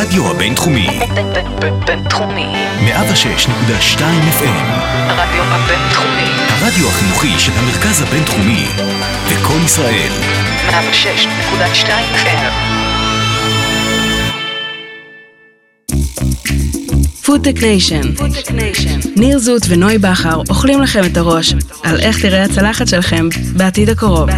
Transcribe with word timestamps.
הרדיו 0.00 0.30
הבינתחומי. 0.30 0.88
בינתחומי. 1.86 2.46
106.2 2.86 3.98
FM. 3.98 4.66
הרדיו 5.08 5.42
הבינתחומי. 5.42 6.30
הרדיו 6.48 6.88
החינוכי 6.88 7.38
של 7.38 7.52
המרכז 7.56 8.02
הבינתחומי. 8.02 8.66
וקול 9.28 9.60
ישראל. 9.64 10.10
106.2 10.68 11.88
FM. 12.14 12.52
FoodTech 17.24 17.62
Nation. 17.62 18.00
ניר 19.16 19.38
זוט 19.38 19.62
ונוי 19.68 19.98
בכר 19.98 20.42
אוכלים 20.48 20.82
לכם 20.82 21.04
את 21.12 21.16
הראש 21.16 21.54
על 21.82 22.00
איך 22.00 22.22
תראה 22.22 22.44
הצלחת 22.44 22.88
שלכם 22.88 23.28
בעתיד 23.56 23.88
הקרוב. 23.88 24.30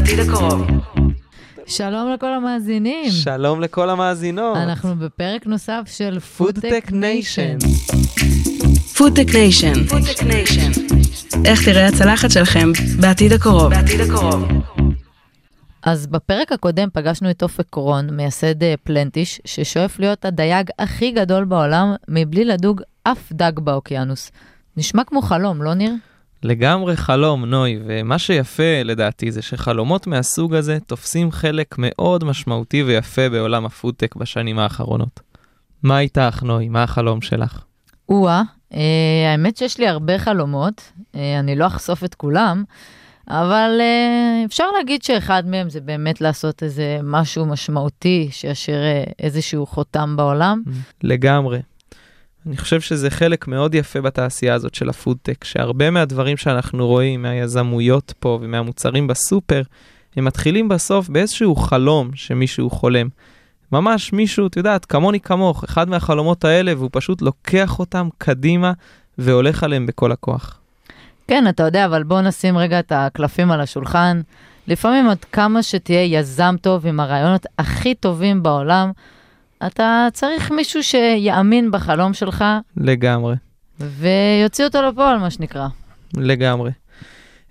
שלום 1.77 2.13
לכל 2.13 2.33
המאזינים. 2.35 3.11
שלום 3.11 3.61
לכל 3.61 3.91
המאזינות. 3.91 4.57
אנחנו 4.57 4.97
בפרק 4.97 5.47
נוסף 5.47 5.83
של 5.87 6.21
FoodTech 6.21 6.85
Nation. 6.91 7.59
FoodTech 8.97 9.35
Nation. 9.35 10.71
איך 11.45 11.65
תראה 11.65 11.87
הצלחת 11.87 12.31
שלכם 12.31 12.69
בעתיד 13.01 13.33
הקרוב. 13.33 13.73
אז 15.83 16.07
בפרק 16.07 16.53
הקודם 16.53 16.89
פגשנו 16.93 17.31
את 17.31 17.43
אופק 17.43 17.67
קורון, 17.71 18.17
מייסד 18.17 18.63
אה, 18.63 18.75
Plantish, 18.85 19.41
ששואף 19.45 19.99
להיות 19.99 20.25
הדייג 20.25 20.71
הכי 20.79 21.11
גדול 21.11 21.45
בעולם, 21.45 21.95
מבלי 22.09 22.45
לדוג 22.45 22.83
אף 23.03 23.33
דג 23.33 23.53
באוקיינוס. 23.59 24.31
נשמע 24.77 25.05
כמו 25.05 25.23
חלום, 25.23 25.63
לא 25.63 25.75
ניר? 25.75 25.93
לגמרי 26.43 26.97
חלום, 26.97 27.45
נוי, 27.45 27.79
ומה 27.87 28.19
שיפה 28.19 28.83
לדעתי 28.85 29.31
זה 29.33 29.43
שחלומות 29.43 30.07
מהסוג 30.07 30.55
הזה 30.55 30.79
תופסים 30.87 31.33
חלק 31.33 31.75
מאוד 31.79 32.25
משמעותי 32.25 32.83
ויפה 32.83 33.29
בעולם 33.29 33.67
הפודטק 33.67 34.17
בשנים 34.17 34.59
האחרונות. 34.59 35.21
מה 35.83 36.01
איתך, 36.01 36.43
נוי? 36.43 36.69
מה 36.69 36.83
החלום 36.83 37.21
שלך? 37.21 37.65
או-אה, 38.09 38.43
אה, 38.75 39.33
האמת 39.33 39.57
שיש 39.57 39.79
לי 39.79 39.89
הרבה 39.89 40.19
חלומות, 40.19 40.93
אה, 41.15 41.39
אני 41.39 41.57
לא 41.57 41.67
אחשוף 41.67 42.05
את 42.05 42.15
כולם, 42.15 42.65
אבל 43.29 43.71
אה, 43.81 44.45
אפשר 44.45 44.65
להגיד 44.79 45.03
שאחד 45.03 45.43
מהם 45.47 45.71
זה 45.71 45.81
באמת 45.81 46.21
לעשות 46.21 46.63
איזה 46.63 46.99
משהו 47.03 47.47
משמעותי 47.47 48.29
שישאיר 48.31 48.83
איזשהו 49.19 49.67
חותם 49.67 50.17
בעולם. 50.17 50.63
לגמרי. 51.03 51.59
אני 52.47 52.57
חושב 52.57 52.81
שזה 52.81 53.11
חלק 53.11 53.49
מאוד 53.49 53.75
יפה 53.75 54.01
בתעשייה 54.01 54.55
הזאת 54.55 54.75
של 54.75 54.89
הפודטק, 54.89 55.45
שהרבה 55.45 55.91
מהדברים 55.91 56.37
שאנחנו 56.37 56.87
רואים, 56.87 57.23
מהיזמויות 57.23 58.13
פה 58.19 58.39
ומהמוצרים 58.43 59.07
בסופר, 59.07 59.63
הם 60.17 60.25
מתחילים 60.25 60.69
בסוף 60.69 61.09
באיזשהו 61.09 61.57
חלום 61.57 62.11
שמישהו 62.15 62.71
חולם. 62.71 63.09
ממש 63.73 64.13
מישהו, 64.13 64.47
את 64.47 64.57
יודעת, 64.57 64.85
כמוני 64.85 65.21
כמוך, 65.21 65.65
אחד 65.65 65.89
מהחלומות 65.89 66.45
האלה, 66.45 66.73
והוא 66.77 66.91
פשוט 66.93 67.23
לוקח 67.23 67.79
אותם 67.79 68.09
קדימה 68.19 68.73
והולך 69.19 69.63
עליהם 69.63 69.87
בכל 69.87 70.13
הכוח. 70.13 70.59
כן, 71.29 71.49
אתה 71.49 71.63
יודע, 71.63 71.87
אבל 71.87 72.03
בוא 72.03 72.21
נשים 72.21 72.59
רגע 72.59 72.79
את 72.79 72.93
הקלפים 72.95 73.51
על 73.51 73.61
השולחן. 73.61 74.21
לפעמים 74.69 75.09
עד 75.09 75.25
כמה 75.25 75.63
שתהיה 75.63 76.19
יזם 76.19 76.55
טוב 76.61 76.87
עם 76.87 77.01
הרעיונות 77.01 77.47
הכי 77.59 77.95
טובים 77.95 78.43
בעולם, 78.43 78.93
אתה 79.67 80.09
צריך 80.13 80.51
מישהו 80.51 80.83
שיאמין 80.83 81.71
בחלום 81.71 82.15
שלך 82.15 82.45
לגמרי. 82.77 83.35
ויוציא 83.81 84.65
אותו 84.65 84.83
לפועל, 84.83 85.19
מה 85.19 85.31
שנקרא. 85.31 85.69
לגמרי. 86.17 86.71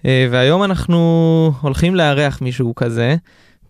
אה, 0.06 0.28
והיום 0.32 0.64
אנחנו 0.64 1.52
הולכים 1.62 1.96
לארח 1.96 2.42
מישהו 2.42 2.76
כזה, 2.76 3.16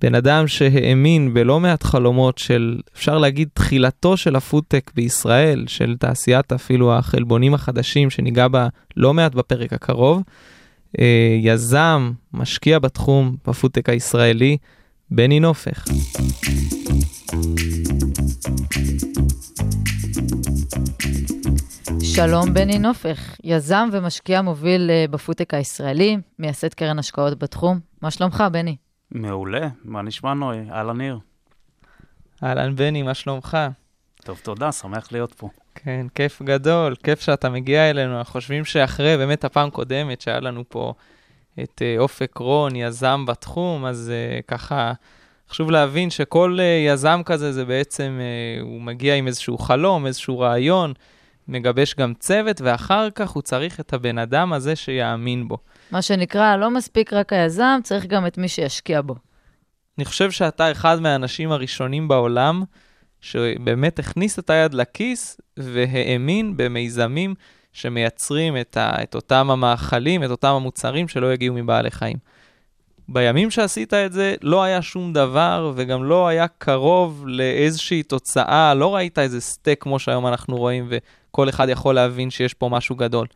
בן 0.01 0.15
אדם 0.15 0.47
שהאמין 0.47 1.33
בלא 1.33 1.59
מעט 1.59 1.83
חלומות 1.83 2.37
של, 2.37 2.79
אפשר 2.95 3.17
להגיד, 3.17 3.49
תחילתו 3.53 4.17
של 4.17 4.35
הפודטק 4.35 4.91
בישראל, 4.95 5.63
של 5.67 5.95
תעשיית 5.99 6.53
אפילו 6.53 6.93
החלבונים 6.93 7.53
החדשים, 7.53 8.09
שניגע 8.09 8.47
בה 8.47 8.67
לא 8.97 9.13
מעט 9.13 9.35
בפרק 9.35 9.73
הקרוב. 9.73 10.23
אה, 10.99 11.37
יזם, 11.41 12.11
משקיע 12.33 12.79
בתחום, 12.79 13.35
בפודטק 13.47 13.89
הישראלי, 13.89 14.57
בני 15.11 15.39
נופך. 15.39 15.85
שלום, 22.01 22.53
בני 22.53 22.79
נופך, 22.79 23.35
יזם 23.43 23.89
ומשקיע 23.91 24.41
מוביל 24.41 24.89
אה, 24.91 25.05
בפודטק 25.09 25.53
הישראלי, 25.53 26.17
מייסד 26.39 26.73
קרן 26.73 26.99
השקעות 26.99 27.39
בתחום. 27.39 27.79
מה 28.01 28.11
שלומך, 28.11 28.43
בני? 28.51 28.75
מעולה, 29.11 29.67
מה 29.83 30.01
נשמע 30.01 30.33
נוי? 30.33 30.57
אהלן 30.71 30.97
ניר. 30.97 31.19
אהלן 32.43 32.75
בני, 32.75 33.01
מה 33.01 33.13
שלומך? 33.13 33.57
טוב, 34.23 34.39
תודה, 34.43 34.71
שמח 34.71 35.11
להיות 35.11 35.33
פה. 35.33 35.49
כן, 35.75 36.05
כיף 36.15 36.41
גדול, 36.41 36.95
כיף 37.03 37.21
שאתה 37.21 37.49
מגיע 37.49 37.89
אלינו. 37.89 38.17
אנחנו 38.17 38.31
חושבים 38.31 38.65
שאחרי 38.65 39.17
באמת 39.17 39.43
הפעם 39.43 39.69
קודמת 39.69 40.21
שהיה 40.21 40.39
לנו 40.39 40.63
פה 40.69 40.93
את 41.63 41.81
אה, 41.81 41.95
אופק 41.99 42.37
רון, 42.37 42.75
יזם 42.75 43.25
בתחום, 43.25 43.85
אז 43.85 44.11
uh, 44.11 44.43
ככה 44.47 44.93
חשוב 45.51 45.71
להבין 45.71 46.09
שכל 46.09 46.57
uh, 46.59 46.91
יזם 46.91 47.21
כזה 47.25 47.51
זה 47.51 47.65
בעצם, 47.65 48.19
uh, 48.19 48.63
הוא 48.63 48.81
מגיע 48.81 49.15
עם 49.15 49.27
איזשהו 49.27 49.57
חלום, 49.57 50.05
איזשהו 50.05 50.39
רעיון, 50.39 50.93
מגבש 51.47 51.95
גם 51.95 52.13
צוות, 52.13 52.61
ואחר 52.61 53.09
כך 53.15 53.29
הוא 53.29 53.43
צריך 53.43 53.79
את 53.79 53.93
הבן 53.93 54.17
אדם 54.17 54.53
הזה 54.53 54.75
שיאמין 54.75 55.47
בו. 55.47 55.57
מה 55.91 56.01
שנקרא, 56.01 56.57
לא 56.57 56.71
מספיק 56.71 57.13
רק 57.13 57.33
היזם, 57.33 57.79
צריך 57.83 58.05
גם 58.05 58.27
את 58.27 58.37
מי 58.37 58.47
שישקיע 58.47 59.01
בו. 59.01 59.15
אני 59.97 60.05
חושב 60.05 60.31
שאתה 60.31 60.71
אחד 60.71 60.99
מהאנשים 60.99 61.51
הראשונים 61.51 62.07
בעולם 62.07 62.63
שבאמת 63.21 63.99
הכניס 63.99 64.39
את 64.39 64.49
היד 64.49 64.73
לכיס 64.73 65.41
והאמין 65.57 66.57
במיזמים 66.57 67.35
שמייצרים 67.73 68.57
את, 68.57 68.77
ה, 68.77 69.03
את 69.03 69.15
אותם 69.15 69.51
המאכלים, 69.51 70.23
את 70.23 70.29
אותם 70.29 70.47
המוצרים 70.47 71.07
שלא 71.07 71.33
יגיעו 71.33 71.55
מבעלי 71.55 71.91
חיים. 71.91 72.17
בימים 73.13 73.51
שעשית 73.51 73.93
את 73.93 74.13
זה 74.13 74.35
לא 74.41 74.63
היה 74.63 74.81
שום 74.81 75.13
דבר 75.13 75.71
וגם 75.75 76.03
לא 76.03 76.27
היה 76.27 76.47
קרוב 76.47 77.23
לאיזושהי 77.27 78.03
תוצאה, 78.03 78.73
לא 78.73 78.95
ראית 78.95 79.19
איזה 79.19 79.41
סטייק 79.41 79.83
כמו 79.83 79.99
שהיום 79.99 80.27
אנחנו 80.27 80.57
רואים 80.57 80.89
וכל 80.89 81.49
אחד 81.49 81.69
יכול 81.69 81.95
להבין 81.95 82.29
שיש 82.29 82.53
פה 82.53 82.69
משהו 82.69 82.95
גדול. 82.95 83.27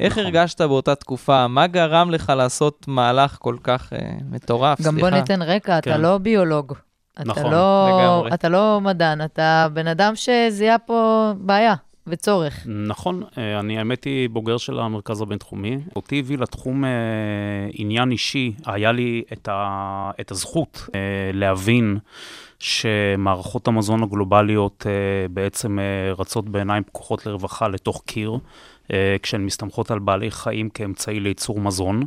איך 0.00 0.12
נכון. 0.12 0.24
הרגשת 0.24 0.60
באותה 0.60 0.94
תקופה? 0.94 1.48
מה 1.48 1.66
גרם 1.66 2.10
לך 2.10 2.32
לעשות 2.36 2.84
מהלך 2.88 3.36
כל 3.40 3.56
כך 3.62 3.92
אה, 3.92 3.98
מטורף? 4.30 4.80
גם 4.80 4.94
בוא 4.94 5.08
סליחה. 5.08 5.16
ניתן 5.16 5.42
רקע, 5.42 5.78
אתה 5.78 5.90
כן. 5.90 6.00
לא 6.00 6.18
ביולוג. 6.18 6.72
אתה 7.14 7.24
נכון, 7.24 7.52
לא, 7.52 7.88
לגמרי. 7.88 8.34
אתה 8.34 8.48
לא 8.48 8.80
מדען, 8.82 9.24
אתה 9.24 9.66
בן 9.72 9.86
אדם 9.86 10.12
שזיהה 10.16 10.78
פה 10.78 11.32
בעיה 11.38 11.74
וצורך. 12.06 12.66
נכון, 12.66 13.22
אה, 13.38 13.60
אני 13.60 13.78
האמת 13.78 14.04
היא 14.04 14.28
בוגר 14.28 14.56
של 14.56 14.78
המרכז 14.78 15.20
הבינתחומי. 15.20 15.78
אותי 15.96 16.18
הביא 16.18 16.38
לתחום 16.38 16.84
אה, 16.84 16.90
עניין 17.72 18.10
אישי, 18.10 18.52
היה 18.66 18.92
לי 18.92 19.22
את, 19.32 19.48
ה, 19.48 20.10
את 20.20 20.30
הזכות 20.30 20.88
אה, 20.94 21.00
להבין 21.32 21.98
שמערכות 22.58 23.68
המזון 23.68 24.02
הגלובליות 24.02 24.86
אה, 24.86 25.28
בעצם 25.28 25.78
אה, 25.78 26.12
רצות 26.18 26.48
בעיניים 26.48 26.82
פקוחות 26.84 27.26
לרווחה 27.26 27.68
לתוך 27.68 28.02
קיר. 28.06 28.38
אה, 28.92 29.16
כשהן 29.22 29.46
מסתמכות 29.46 29.90
על 29.90 29.98
בעלי 29.98 30.30
חיים 30.30 30.68
כאמצעי 30.68 31.20
לייצור 31.20 31.60
מזון. 31.60 32.02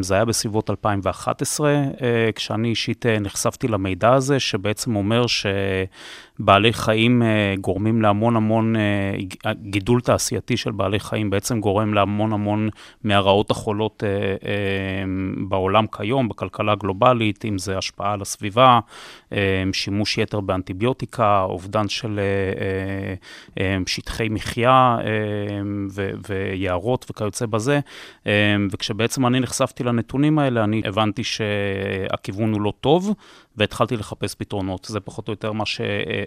זה 0.00 0.14
היה 0.14 0.24
בסביבות 0.24 0.70
2011, 0.70 1.70
אה, 1.70 2.30
כשאני 2.34 2.68
אישית 2.68 3.06
נחשפתי 3.06 3.68
למידע 3.68 4.12
הזה, 4.12 4.40
שבעצם 4.40 4.96
אומר 4.96 5.24
שבעלי 6.40 6.72
חיים 6.72 7.22
אה, 7.22 7.54
גורמים 7.60 8.02
להמון 8.02 8.36
המון, 8.36 8.76
אה, 8.76 8.80
ג- 9.22 9.70
גידול 9.70 10.00
תעשייתי 10.00 10.56
של 10.56 10.70
בעלי 10.70 11.00
חיים 11.00 11.30
בעצם 11.30 11.60
גורם 11.60 11.94
להמון 11.94 12.32
המון 12.32 12.68
מהרעות 13.04 13.50
החולות 13.50 14.04
אה, 14.06 14.08
אה, 14.48 15.04
בעולם 15.48 15.86
כיום, 15.86 16.28
בכלכלה 16.28 16.72
הגלובלית, 16.72 17.44
אם 17.44 17.58
זה 17.58 17.78
השפעה 17.78 18.12
על 18.12 18.22
הסביבה, 18.22 18.80
אה, 19.32 19.62
שימוש 19.72 20.18
יתר 20.18 20.40
באנטיביוטיקה, 20.40 21.42
אובדן 21.42 21.88
של 21.88 22.18
אה, 22.18 22.24
אה, 22.64 23.74
אה, 23.74 23.78
שטחי 23.86 24.28
מחיה 24.28 24.96
אה, 25.00 25.06
ו- 25.90 26.10
ויערות 26.28 27.06
וכיוצא 27.10 27.46
בזה. 27.46 27.80
אה, 28.26 28.56
וכשבעצם 28.70 29.26
אני 29.26 29.40
נחשפתי 29.40 29.84
לנתונים 29.84 30.38
האלה, 30.38 30.64
אני 30.64 30.82
הבנתי 30.84 31.24
שהכיוון 31.24 32.52
הוא 32.52 32.60
לא 32.60 32.72
טוב, 32.80 33.14
והתחלתי 33.56 33.96
לחפש 33.96 34.34
פתרונות. 34.34 34.84
זה 34.90 35.00
פחות 35.00 35.28
או 35.28 35.32
יותר 35.32 35.52
מה 35.52 35.66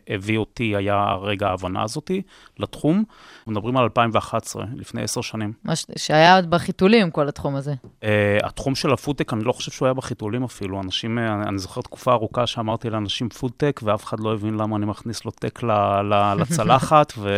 שהביא 0.09 0.37
אותי, 0.37 0.75
היה 0.75 1.15
רגע 1.21 1.47
ההבנה 1.47 1.83
הזאתי 1.83 2.21
לתחום. 2.59 3.03
מדברים 3.47 3.77
על 3.77 3.83
2011, 3.83 4.65
לפני 4.75 5.01
עשר 5.01 5.21
שנים. 5.21 5.53
מה 5.63 5.75
ש... 5.75 5.85
שהיה 5.97 6.35
עוד 6.35 6.49
בחיתולים, 6.49 7.11
כל 7.11 7.27
התחום 7.27 7.55
הזה. 7.55 7.73
אה, 8.01 8.05
התחום 8.43 8.75
של 8.75 8.93
הפודטק, 8.93 9.33
אני 9.33 9.43
לא 9.43 9.51
חושב 9.51 9.71
שהוא 9.71 9.85
היה 9.85 9.93
בחיתולים 9.93 10.43
אפילו. 10.43 10.81
אנשים, 10.81 11.17
אה, 11.17 11.47
אני 11.47 11.57
זוכר 11.57 11.81
תקופה 11.81 12.11
ארוכה 12.11 12.47
שאמרתי 12.47 12.89
לאנשים 12.89 13.29
פודטק, 13.29 13.79
ואף 13.83 14.03
אחד 14.03 14.19
לא 14.19 14.33
הבין 14.33 14.53
למה 14.53 14.75
אני 14.75 14.85
מכניס 14.85 15.25
לו 15.25 15.31
tech 15.31 15.63
ל- 15.63 15.71
ל- 16.01 16.33
לצלחת, 16.41 17.13
ו... 17.17 17.29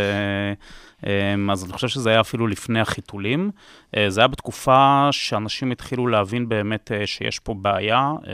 um, 1.01 1.07
אז 1.51 1.63
אני 1.63 1.73
חושב 1.73 1.87
שזה 1.87 2.09
היה 2.09 2.19
אפילו 2.19 2.47
לפני 2.47 2.79
החיתולים. 2.79 3.51
Uh, 3.95 3.99
זה 4.07 4.21
היה 4.21 4.27
בתקופה 4.27 5.07
שאנשים 5.11 5.71
התחילו 5.71 6.07
להבין 6.07 6.49
באמת 6.49 6.91
uh, 6.91 7.05
שיש 7.05 7.39
פה 7.39 7.53
בעיה, 7.53 8.11
um, 8.21 8.27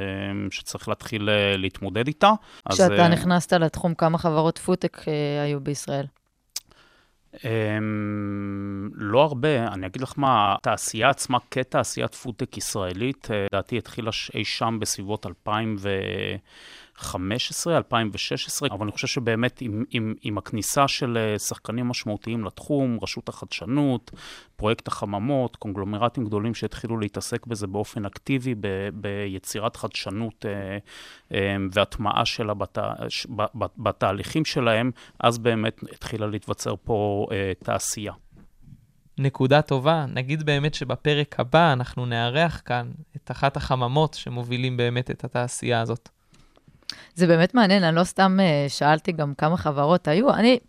שצריך 0.51 0.89
להתחיל 0.89 1.29
אה, 1.29 1.57
להתמודד 1.57 2.07
איתה. 2.07 2.31
אז, 2.65 2.75
כשאתה 2.75 3.03
אה, 3.03 3.07
נכנסת 3.07 3.53
לתחום, 3.53 3.93
כמה 3.93 4.17
חברות 4.17 4.57
פודטק 4.57 4.97
אה, 5.07 5.43
היו 5.43 5.59
בישראל? 5.59 6.05
אמ, 7.45 8.89
לא 8.95 9.21
הרבה, 9.23 9.67
אני 9.67 9.87
אגיד 9.87 10.01
לך 10.01 10.13
מה, 10.17 10.55
התעשייה 10.57 11.09
עצמה 11.09 11.37
כתעשיית 11.51 12.15
פודטק 12.15 12.57
ישראלית, 12.57 13.27
אה, 13.31 13.45
לדעתי 13.53 13.77
התחילה 13.77 14.11
אי 14.33 14.45
שם 14.45 14.77
בסביבות 14.81 15.25
2015, 17.01 17.77
2016, 17.77 18.69
אבל 18.71 18.83
אני 18.83 18.91
חושב 18.91 19.07
שבאמת 19.07 19.61
עם, 19.61 19.83
עם, 19.91 20.13
עם 20.21 20.37
הכניסה 20.37 20.87
של 20.87 21.17
אה, 21.17 21.39
שחקנים 21.39 21.87
משמעותיים 21.87 22.45
לתחום, 22.45 22.97
רשות 23.01 23.29
החדשנות, 23.29 24.11
פרויקט 24.55 24.87
החממות, 24.87 25.55
קונגלומרטים 25.55 26.25
גדולים 26.25 26.53
שהתחילו 26.53 26.99
להתעסק 26.99 27.45
בזה 27.47 27.67
באופן 27.67 28.05
אקטיבי, 28.05 28.55
ב, 28.55 28.67
ביצירת 28.93 29.75
חדשנות 29.75 30.45
אה, 30.45 30.77
אה, 31.33 31.55
והטמעה 31.71 32.25
שלה 32.25 32.53
בת, 32.53 32.77
ש- 33.09 33.27
ב- 33.35 33.63
ב- 33.63 33.83
בתהליכים 33.83 34.45
שלהם, 34.45 34.91
אז 35.19 35.37
באמת 35.37 35.81
התחילה 35.93 36.27
להתווצר 36.27 36.75
פה 36.83 37.27
אה, 37.31 37.51
תעשייה. 37.63 38.13
נקודה 39.17 39.61
טובה, 39.61 40.05
נגיד 40.13 40.43
באמת 40.43 40.73
שבפרק 40.73 41.39
הבא 41.39 41.73
אנחנו 41.73 42.05
נארח 42.05 42.61
כאן 42.65 42.91
את 43.15 43.31
אחת 43.31 43.57
החממות 43.57 44.13
שמובילים 44.13 44.77
באמת 44.77 45.11
את 45.11 45.23
התעשייה 45.23 45.81
הזאת. 45.81 46.09
זה 47.15 47.27
באמת 47.27 47.53
מעניין, 47.53 47.83
אני 47.83 47.95
לא 47.95 48.03
סתם 48.03 48.37
אה, 48.41 48.65
שאלתי 48.69 49.11
גם 49.11 49.33
כמה 49.37 49.57
חברות 49.57 50.07
היו. 50.07 50.33
אני, 50.33 50.59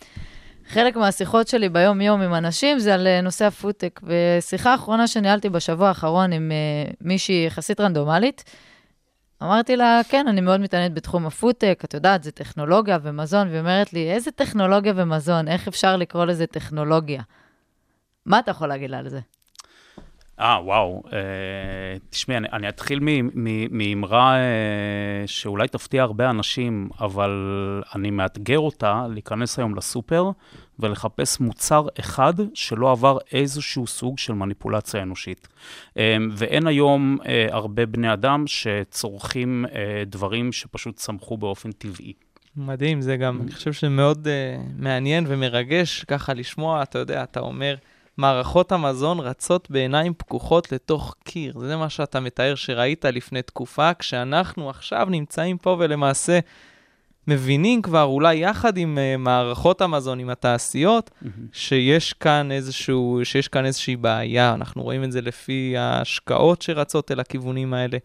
חלק 0.68 0.96
מהשיחות 0.96 1.48
שלי 1.48 1.68
ביום-יום 1.68 2.20
עם 2.20 2.34
אנשים 2.34 2.78
זה 2.78 2.94
על 2.94 3.06
אה, 3.06 3.20
נושא 3.20 3.44
הפודטק. 3.44 4.00
ושיחה 4.02 4.72
האחרונה 4.72 5.06
שניהלתי 5.06 5.48
בשבוע 5.48 5.88
האחרון 5.88 6.32
עם 6.32 6.52
אה, 6.52 6.92
מישהי 7.00 7.44
יחסית 7.46 7.80
רנדומלית, 7.80 8.44
אמרתי 9.42 9.76
לה, 9.76 10.00
כן, 10.08 10.28
אני 10.28 10.40
מאוד 10.40 10.60
מתעניינת 10.60 10.94
בתחום 10.94 11.26
הפודטק, 11.26 11.82
את 11.84 11.94
יודעת, 11.94 12.22
זה 12.22 12.30
טכנולוגיה 12.30 12.98
ומזון, 13.02 13.48
והיא 13.48 13.60
אומרת 13.60 13.92
לי, 13.92 14.12
איזה 14.12 14.30
טכנולוגיה 14.30 14.92
ומזון? 14.96 15.48
איך 15.48 15.68
אפשר 15.68 15.96
לקרוא 15.96 16.24
לזה 16.24 16.46
טכנולוגיה? 16.46 17.22
מה 18.26 18.38
אתה 18.38 18.50
יכול 18.50 18.68
להגיד 18.68 18.90
לה 18.90 18.98
על 18.98 19.08
זה? 19.08 19.20
אה, 20.42 20.60
וואו. 20.64 21.02
אה, 21.12 21.18
תשמעי, 22.10 22.36
אני, 22.36 22.48
אני 22.52 22.68
אתחיל 22.68 23.00
מאמרה 23.70 24.36
אה, 24.36 24.42
שאולי 25.26 25.68
תפתיע 25.68 26.02
הרבה 26.02 26.30
אנשים, 26.30 26.88
אבל 27.00 27.30
אני 27.94 28.10
מאתגר 28.10 28.58
אותה 28.58 29.06
להיכנס 29.10 29.58
היום 29.58 29.74
לסופר 29.74 30.30
ולחפש 30.78 31.40
מוצר 31.40 31.86
אחד 32.00 32.34
שלא 32.54 32.90
עבר 32.90 33.18
איזשהו 33.32 33.86
סוג 33.86 34.18
של 34.18 34.32
מניפולציה 34.32 35.02
אנושית. 35.02 35.48
אה, 35.98 36.16
ואין 36.30 36.66
היום 36.66 37.18
אה, 37.26 37.46
הרבה 37.50 37.86
בני 37.86 38.12
אדם 38.12 38.44
שצורכים 38.46 39.64
אה, 39.74 40.02
דברים 40.06 40.52
שפשוט 40.52 40.96
צמחו 40.96 41.36
באופן 41.36 41.72
טבעי. 41.72 42.12
מדהים, 42.56 43.00
זה 43.00 43.16
גם, 43.16 43.40
אני 43.42 43.52
חושב 43.52 43.72
שמאוד 43.72 44.26
uh, 44.26 44.60
מעניין 44.76 45.24
ומרגש 45.28 46.04
ככה 46.04 46.34
לשמוע, 46.34 46.82
אתה 46.82 46.98
יודע, 46.98 47.22
אתה 47.22 47.40
אומר, 47.40 47.74
מערכות 48.16 48.72
המזון 48.72 49.20
רצות 49.20 49.70
בעיניים 49.70 50.14
פקוחות 50.14 50.72
לתוך 50.72 51.14
קיר. 51.24 51.58
זה 51.58 51.76
מה 51.76 51.90
שאתה 51.90 52.20
מתאר 52.20 52.54
שראית 52.54 53.04
לפני 53.04 53.42
תקופה, 53.42 53.94
כשאנחנו 53.94 54.70
עכשיו 54.70 55.06
נמצאים 55.10 55.58
פה 55.58 55.76
ולמעשה 55.78 56.38
מבינים 57.28 57.82
כבר, 57.82 58.02
אולי 58.02 58.34
יחד 58.34 58.76
עם 58.76 58.98
uh, 58.98 59.18
מערכות 59.18 59.80
המזון, 59.80 60.18
עם 60.18 60.30
התעשיות, 60.30 61.10
שיש 61.52 62.12
כאן 62.12 62.52
איזשהו, 62.52 63.20
שיש 63.24 63.48
כאן 63.48 63.64
איזושהי 63.64 63.96
בעיה. 63.96 64.54
אנחנו 64.54 64.82
רואים 64.82 65.04
את 65.04 65.12
זה 65.12 65.20
לפי 65.20 65.74
ההשקעות 65.78 66.62
שרצות 66.62 67.10
אל 67.12 67.20
הכיוונים 67.20 67.74
האלה. 67.74 67.98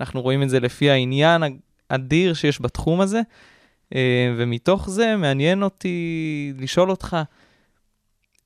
אנחנו 0.00 0.22
רואים 0.22 0.42
את 0.42 0.50
זה 0.50 0.60
לפי 0.60 0.90
העניין 0.90 1.42
האדיר 1.90 2.34
שיש 2.34 2.62
בתחום 2.62 3.00
הזה. 3.00 3.20
אה, 3.94 4.34
ומתוך 4.36 4.90
זה 4.90 5.16
מעניין 5.16 5.62
אותי 5.62 6.52
לשאול 6.58 6.90
אותך, 6.90 7.16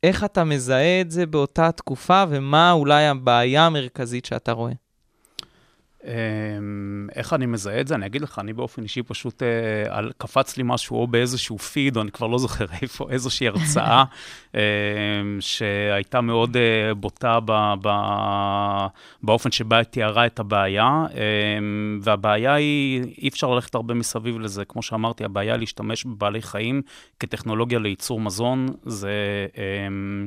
איך 0.04 0.24
אתה 0.24 0.44
מזהה 0.44 1.00
את 1.00 1.10
זה 1.10 1.26
באותה 1.26 1.72
תקופה, 1.72 2.24
ומה 2.28 2.72
אולי 2.72 3.06
הבעיה 3.06 3.66
המרכזית 3.66 4.24
שאתה 4.24 4.52
רואה? 4.52 4.72
אמ, 6.04 6.10
איך 7.14 7.32
אני 7.32 7.46
מזהה 7.46 7.80
את 7.80 7.86
זה? 7.88 7.94
אני 7.94 8.06
אגיד 8.06 8.22
לך, 8.22 8.38
אני 8.38 8.52
באופן 8.52 8.82
אישי 8.82 9.02
פשוט, 9.02 9.42
אה, 9.42 9.48
על- 9.98 10.12
קפץ 10.18 10.56
לי 10.56 10.62
משהו 10.66 10.96
או 10.96 11.06
באיזשהו 11.06 11.58
פיד, 11.58 11.96
או 11.96 12.02
אני 12.02 12.10
כבר 12.10 12.26
לא 12.26 12.38
זוכר 12.38 12.64
איפה, 12.82 13.06
איזושהי 13.10 13.48
הרצאה 13.48 14.04
אמ, 14.54 14.60
שהייתה 15.40 16.20
מאוד 16.20 16.56
אה, 16.56 16.94
בוטה 16.94 17.38
ב, 17.44 17.52
ב, 17.82 17.88
באופן 19.22 19.50
שבה 19.50 19.76
היא 19.76 19.84
תיארה 19.84 20.26
את 20.26 20.38
הבעיה, 20.40 21.04
אמ, 21.58 22.00
והבעיה 22.02 22.54
היא, 22.54 23.02
אי 23.18 23.28
אפשר 23.28 23.54
ללכת 23.54 23.74
הרבה 23.74 23.94
מסביב 23.94 24.38
לזה. 24.38 24.64
כמו 24.64 24.82
שאמרתי, 24.82 25.24
הבעיה 25.24 25.56
להשתמש 25.56 26.04
בבעלי 26.04 26.42
חיים 26.42 26.82
כטכנולוגיה 27.20 27.78
לייצור 27.78 28.20
מזון, 28.20 28.66
זה... 28.84 29.10
אמ, 29.56 30.26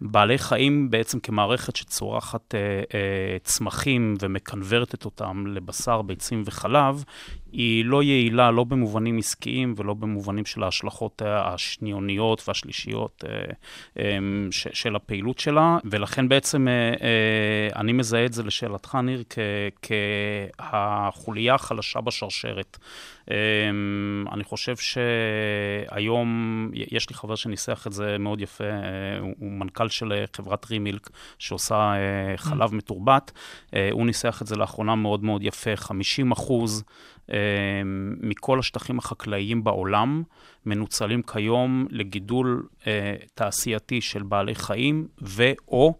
בעלי 0.00 0.38
חיים 0.38 0.90
בעצם 0.90 1.20
כמערכת 1.20 1.76
שצורחת 1.76 2.54
אה, 2.54 2.60
אה, 2.94 3.36
צמחים 3.42 4.14
ומקנברטת 4.20 5.04
אותם 5.04 5.44
לבשר, 5.46 6.02
ביצים 6.02 6.42
וחלב, 6.46 7.04
היא 7.52 7.84
לא 7.84 8.02
יעילה, 8.02 8.50
לא 8.50 8.64
במובנים 8.64 9.18
עסקיים 9.18 9.74
ולא 9.76 9.94
במובנים 9.94 10.46
של 10.46 10.62
ההשלכות 10.62 11.22
אה, 11.22 11.54
השניוניות 11.54 12.48
והשלישיות 12.48 13.24
אה, 13.28 13.44
אה, 13.98 14.18
ש, 14.50 14.68
של 14.72 14.96
הפעילות 14.96 15.38
שלה, 15.38 15.78
ולכן 15.84 16.28
בעצם 16.28 16.68
אני 17.76 17.92
מזהה 17.92 18.24
את 18.24 18.32
זה 18.32 18.42
לשאלתך, 18.42 18.98
ניר, 19.02 19.24
כ- 19.30 19.88
כחוליה 20.58 21.54
החלשה 21.54 22.00
בשרשרת. 22.00 22.78
אני 24.32 24.44
חושב 24.44 24.74
שהיום, 24.76 26.28
יש 26.74 27.10
לי 27.10 27.14
חבר 27.14 27.34
שניסח 27.34 27.86
את 27.86 27.92
זה 27.92 28.16
מאוד 28.18 28.40
יפה, 28.40 28.64
הוא, 29.20 29.34
מנכ"ל 29.40 29.88
של 29.88 30.24
חברת 30.36 30.70
רימילק, 30.70 31.10
שעושה 31.38 31.92
uh, 31.94 32.36
חלב 32.36 32.74
מתורבת. 32.74 33.32
הוא 33.90 34.06
ניסח 34.06 34.42
את 34.42 34.46
זה 34.46 34.56
לאחרונה 34.56 34.94
מאוד 34.94 35.24
מאוד 35.24 35.42
יפה, 35.42 35.76
50 35.76 36.32
אחוז 36.32 36.84
מכל 38.20 38.58
השטחים 38.58 38.98
החקלאיים 38.98 39.64
בעולם 39.64 40.22
מנוצלים 40.66 41.22
כיום 41.22 41.86
לגידול 41.90 42.66
uh, 42.80 42.84
תעשייתי 43.34 44.00
של 44.00 44.22
בעלי 44.22 44.54
חיים 44.54 45.08
ו/או 45.22 45.94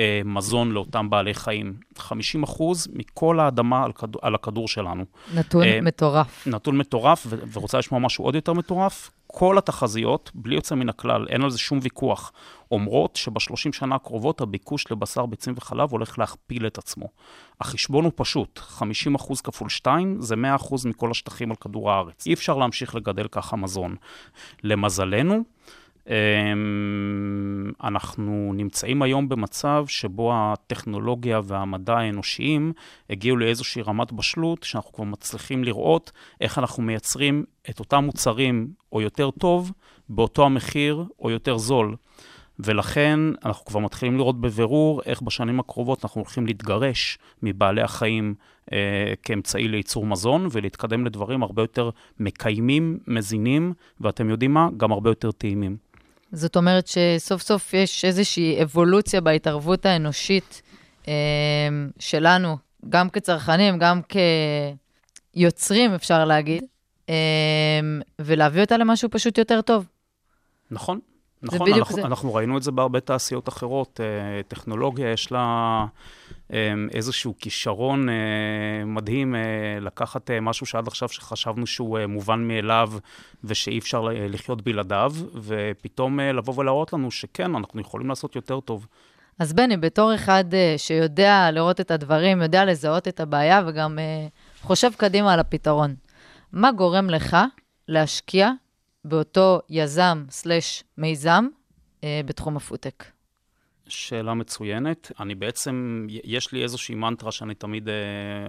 אה, 0.00 0.20
מזון 0.24 0.72
לאותם 0.72 1.10
בעלי 1.10 1.34
חיים. 1.34 1.74
50 1.98 2.42
אחוז 2.42 2.88
מכל 2.92 3.40
האדמה 3.40 3.84
על, 3.84 3.92
כדור, 3.92 4.20
על 4.24 4.34
הכדור 4.34 4.68
שלנו. 4.68 5.04
נתון 5.34 5.62
אה, 5.62 5.78
מטורף. 5.82 6.46
נתון 6.46 6.78
מטורף, 6.78 7.26
ו- 7.28 7.36
ורוצה 7.52 7.78
לשמוע 7.78 8.00
משהו 8.00 8.24
עוד 8.24 8.34
יותר 8.34 8.52
מטורף, 8.52 9.10
כל 9.26 9.58
התחזיות, 9.58 10.30
בלי 10.34 10.54
יוצא 10.54 10.74
מן 10.74 10.88
הכלל, 10.88 11.26
אין 11.28 11.42
על 11.42 11.50
זה 11.50 11.58
שום 11.58 11.78
ויכוח, 11.82 12.32
אומרות 12.70 13.16
שבשלושים 13.16 13.72
שנה 13.72 13.94
הקרובות 13.94 14.40
הביקוש 14.40 14.92
לבשר, 14.92 15.26
ביצים 15.26 15.54
וחלב 15.56 15.92
הולך 15.92 16.18
להכפיל 16.18 16.66
את 16.66 16.78
עצמו. 16.78 17.06
החשבון 17.60 18.04
הוא 18.04 18.12
פשוט, 18.16 18.58
50 18.58 19.14
אחוז 19.14 19.40
כפול 19.40 19.68
2 19.68 20.20
זה 20.20 20.36
100 20.36 20.54
אחוז 20.54 20.86
מכל 20.86 21.10
השטחים 21.10 21.50
על 21.50 21.56
כדור 21.56 21.90
הארץ. 21.90 22.26
אי 22.26 22.34
אפשר 22.34 22.56
להמשיך 22.56 22.94
לגדל 22.94 23.28
ככה 23.28 23.56
מזון. 23.56 23.96
למזלנו, 24.64 25.44
אנחנו 27.84 28.52
נמצאים 28.54 29.02
היום 29.02 29.28
במצב 29.28 29.84
שבו 29.88 30.32
הטכנולוגיה 30.34 31.40
והמדע 31.44 31.94
האנושיים 31.94 32.72
הגיעו 33.10 33.36
לאיזושהי 33.36 33.82
רמת 33.82 34.12
בשלות, 34.12 34.62
שאנחנו 34.62 34.92
כבר 34.92 35.04
מצליחים 35.04 35.64
לראות 35.64 36.12
איך 36.40 36.58
אנחנו 36.58 36.82
מייצרים 36.82 37.44
את 37.70 37.80
אותם 37.80 38.04
מוצרים, 38.04 38.68
או 38.92 39.00
יותר 39.00 39.30
טוב, 39.30 39.72
באותו 40.08 40.44
המחיר, 40.44 41.04
או 41.18 41.30
יותר 41.30 41.58
זול. 41.58 41.96
ולכן 42.64 43.20
אנחנו 43.44 43.64
כבר 43.64 43.80
מתחילים 43.80 44.16
לראות 44.16 44.40
בבירור 44.40 45.02
איך 45.06 45.22
בשנים 45.22 45.60
הקרובות 45.60 46.04
אנחנו 46.04 46.20
הולכים 46.20 46.46
להתגרש 46.46 47.18
מבעלי 47.42 47.82
החיים 47.82 48.34
אה, 48.72 49.12
כאמצעי 49.22 49.68
לייצור 49.68 50.06
מזון 50.06 50.48
ולהתקדם 50.50 51.06
לדברים 51.06 51.42
הרבה 51.42 51.62
יותר 51.62 51.90
מקיימים, 52.20 52.98
מזינים, 53.06 53.72
ואתם 54.00 54.30
יודעים 54.30 54.54
מה? 54.54 54.68
גם 54.76 54.92
הרבה 54.92 55.10
יותר 55.10 55.30
טעימים. 55.30 55.89
זאת 56.32 56.56
אומרת 56.56 56.86
שסוף 56.86 57.42
סוף 57.42 57.74
יש 57.74 58.04
איזושהי 58.04 58.62
אבולוציה 58.62 59.20
בהתערבות 59.20 59.86
האנושית 59.86 60.62
אה, 61.08 61.12
שלנו, 61.98 62.56
גם 62.88 63.10
כצרכנים, 63.10 63.78
גם 63.78 64.00
כיוצרים, 65.34 65.94
אפשר 65.94 66.24
להגיד, 66.24 66.64
אה, 67.08 67.14
ולהביא 68.18 68.60
אותה 68.60 68.76
למשהו 68.76 69.08
פשוט 69.10 69.38
יותר 69.38 69.62
טוב. 69.62 69.86
נכון. 70.70 71.00
נכון, 71.42 71.72
אנחנו, 71.72 71.96
זה. 71.96 72.02
אנחנו 72.02 72.34
ראינו 72.34 72.56
את 72.56 72.62
זה 72.62 72.72
בהרבה 72.72 73.00
תעשיות 73.00 73.48
אחרות. 73.48 74.00
אה, 74.00 74.42
טכנולוגיה, 74.48 75.10
יש 75.12 75.32
לה 75.32 75.86
אה, 76.52 76.72
איזשהו 76.94 77.34
כישרון 77.38 78.08
אה, 78.08 78.14
מדהים 78.86 79.34
אה, 79.34 79.40
לקחת 79.80 80.30
משהו 80.42 80.66
שעד 80.66 80.88
עכשיו 80.88 81.08
שחשבנו 81.08 81.66
שהוא 81.66 81.98
מובן 82.08 82.48
מאליו 82.48 82.92
ושאי 83.44 83.78
אפשר 83.78 84.08
לחיות 84.12 84.62
בלעדיו, 84.62 85.12
ופתאום 85.34 86.20
לבוא 86.20 86.54
ולהראות 86.56 86.92
לנו 86.92 87.10
שכן, 87.10 87.54
אנחנו 87.54 87.80
יכולים 87.80 88.08
לעשות 88.08 88.36
יותר 88.36 88.60
טוב. 88.60 88.86
אז 89.38 89.52
בני, 89.52 89.76
בתור 89.76 90.14
אחד 90.14 90.44
שיודע 90.76 91.50
לראות 91.52 91.80
את 91.80 91.90
הדברים, 91.90 92.42
יודע 92.42 92.64
לזהות 92.64 93.08
את 93.08 93.20
הבעיה 93.20 93.62
וגם 93.66 93.98
חושב 94.62 94.90
קדימה 94.96 95.32
על 95.32 95.40
הפתרון, 95.40 95.94
מה 96.52 96.72
גורם 96.72 97.10
לך 97.10 97.36
להשקיע 97.88 98.50
באותו 99.04 99.60
יזם 99.68 100.24
סלש 100.30 100.84
מיזם 100.98 101.46
אה, 102.04 102.20
בתחום 102.26 102.56
הפודטק? 102.56 103.04
שאלה 103.88 104.34
מצוינת. 104.34 105.12
אני 105.20 105.34
בעצם, 105.34 106.06
יש 106.08 106.52
לי 106.52 106.62
איזושהי 106.62 106.94
מנטרה 106.94 107.32
שאני 107.32 107.54
תמיד 107.54 107.88
אה, 107.88 107.94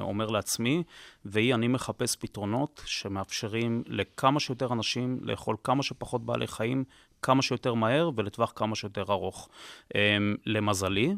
אומר 0.02 0.26
לעצמי, 0.26 0.84
והיא, 1.26 1.54
אני 1.54 1.68
מחפש 1.68 2.16
פתרונות 2.16 2.82
שמאפשרים 2.86 3.84
לכמה 3.88 4.40
שיותר 4.40 4.74
אנשים 4.74 5.20
לאכול 5.22 5.56
כמה 5.64 5.84
שפחות 5.84 6.26
בעלי 6.26 6.48
חיים, 6.48 6.84
כמה 7.22 7.42
שיותר 7.42 7.74
מהר 7.74 8.12
ולטווח 8.16 8.54
כמה 8.56 8.76
שיותר 8.76 9.06
ארוך. 9.10 9.50
אה, 9.96 10.18
למזלי, 10.46 11.16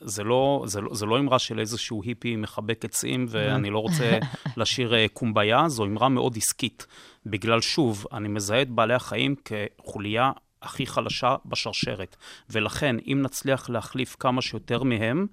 זה 0.00 0.24
לא, 0.24 0.62
זה, 0.66 0.80
לא, 0.80 0.94
זה 0.94 1.06
לא 1.06 1.18
אמרה 1.18 1.38
של 1.38 1.60
איזשהו 1.60 2.02
היפי 2.02 2.36
מחבק 2.36 2.84
עצים, 2.84 3.26
ואני 3.28 3.70
לא 3.70 3.78
רוצה 3.78 4.18
לשיר 4.56 4.94
אה, 4.94 5.06
קומביה, 5.12 5.68
זו 5.68 5.84
אמרה 5.84 6.08
מאוד 6.08 6.36
עסקית. 6.36 6.86
בגלל, 7.26 7.60
שוב, 7.60 8.06
אני 8.12 8.28
מזהה 8.28 8.62
את 8.62 8.70
בעלי 8.70 8.94
החיים 8.94 9.34
כחוליה 9.44 10.32
הכי 10.62 10.86
חלשה 10.86 11.36
בשרשרת. 11.44 12.16
ולכן, 12.50 12.96
אם 13.06 13.18
נצליח 13.22 13.70
להחליף 13.70 14.16
כמה 14.18 14.42
שיותר 14.42 14.82
מהם 14.82 15.26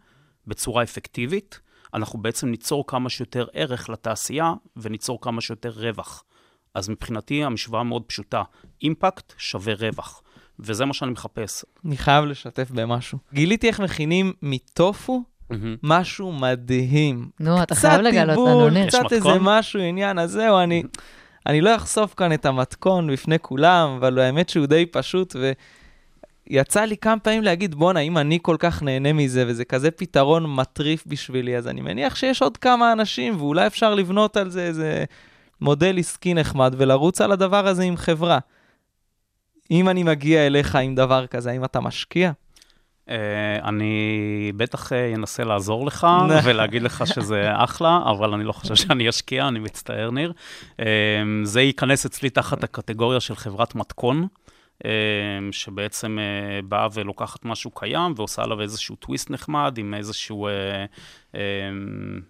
בצורה 0.48 0.84
אפקטיבית, 0.84 1.60
אנחנו 1.94 2.22
בעצם 2.22 2.48
ניצור 2.48 2.88
כמה 2.88 3.10
שיותר 3.10 3.48
ערך 3.54 3.90
לתעשייה 3.90 4.54
וניצור 4.78 5.22
כמה 5.22 5.42
שיותר 5.42 5.74
רווח. 5.76 6.24
אז 6.74 6.90
מבחינתי 6.90 7.44
המשוואה 7.44 7.84
מאוד 7.84 8.04
פשוטה, 8.04 8.44
אימפקט 8.82 9.34
שווה 9.38 9.74
רווח. 9.74 10.22
וזה 10.60 10.86
מה 10.86 10.94
שאני 10.94 11.12
מחפש. 11.12 11.66
אני 11.86 11.98
חייב 11.98 12.26
לשתף 12.26 12.72
במשהו. 12.72 13.18
גיליתי 13.34 13.68
איך 13.68 13.80
מכינים 13.80 14.34
מטופו 14.42 15.24
משהו 15.84 16.32
מדהים. 16.32 17.30
נו, 17.40 17.64
אתה 17.64 17.76
חייב 17.76 18.02
לגלות 18.02 18.50
לנו, 18.50 18.70
ניר. 18.70 18.88
קצת 18.88 19.12
איזה 19.12 19.30
משהו, 19.42 19.80
עניין, 19.80 20.20
אז 20.20 20.32
זהו, 20.32 20.60
אני... 20.60 20.84
אני 21.48 21.62
לא 21.62 21.76
אחשוף 21.76 22.14
כאן 22.14 22.34
את 22.34 22.46
המתכון 22.46 23.12
בפני 23.12 23.40
כולם, 23.40 23.90
אבל 23.98 24.20
האמת 24.20 24.50
שהוא 24.50 24.66
די 24.66 24.86
פשוט, 24.86 25.36
ויצא 26.50 26.82
לי 26.82 26.98
כמה 26.98 27.20
פעמים 27.20 27.44
להגיד, 27.44 27.76
בואנה, 27.76 28.00
אם 28.00 28.18
אני 28.18 28.40
כל 28.42 28.56
כך 28.60 28.84
נהנה 28.84 29.14
מזה, 29.14 29.44
וזה 29.48 29.66
כזה 29.66 29.92
פתרון 29.92 30.56
מטריף 30.56 31.04
בשבילי, 31.08 31.58
אז 31.58 31.68
אני 31.68 31.82
מניח 31.82 32.16
שיש 32.16 32.42
עוד 32.42 32.58
כמה 32.58 32.92
אנשים, 32.92 33.36
ואולי 33.38 33.68
אפשר 33.68 33.96
לבנות 33.96 34.38
על 34.38 34.50
זה 34.50 34.64
איזה 34.64 35.06
מודל 35.62 36.00
עסקי 36.00 36.34
נחמד, 36.34 36.76
ולרוץ 36.78 37.22
על 37.22 37.32
הדבר 37.32 37.68
הזה 37.68 37.84
עם 37.84 37.98
חברה. 37.98 38.40
אם 39.72 39.90
אני 39.90 40.04
מגיע 40.04 40.48
אליך 40.48 40.76
עם 40.76 40.96
דבר 40.96 41.28
כזה, 41.28 41.52
האם 41.52 41.64
אתה 41.64 41.80
משקיע? 41.80 42.32
Uh, 43.08 43.10
אני 43.64 44.52
בטח 44.56 44.92
uh, 44.92 44.96
אנסה 45.16 45.44
לעזור 45.44 45.86
לך 45.86 46.08
ולהגיד 46.44 46.84
לך 46.84 47.08
שזה 47.08 47.50
אחלה, 47.54 48.00
אבל 48.12 48.34
אני 48.34 48.44
לא 48.44 48.52
חושב 48.52 48.76
שאני 48.76 49.10
אשקיע, 49.10 49.48
אני 49.48 49.60
מצטער, 49.60 50.12
ניר. 50.12 50.34
Uh, 50.72 50.84
זה 51.44 51.62
ייכנס 51.62 52.06
אצלי 52.06 52.30
תחת 52.30 52.64
הקטגוריה 52.64 53.20
של 53.20 53.36
חברת 53.36 53.76
מתכון. 53.76 54.28
אמ, 54.86 55.52
שבעצם 55.52 56.18
אה, 56.20 56.62
באה 56.62 56.88
ולוקחת 56.94 57.46
משהו 57.46 57.72
קיים 57.72 58.14
ועושה 58.16 58.44
עליו 58.44 58.62
איזשהו 58.62 58.96
טוויסט 58.96 59.30
נחמד 59.30 59.78
עם 59.78 59.94
איזשהו 59.94 60.48
אה, 60.48 60.86
אמ, 61.36 61.40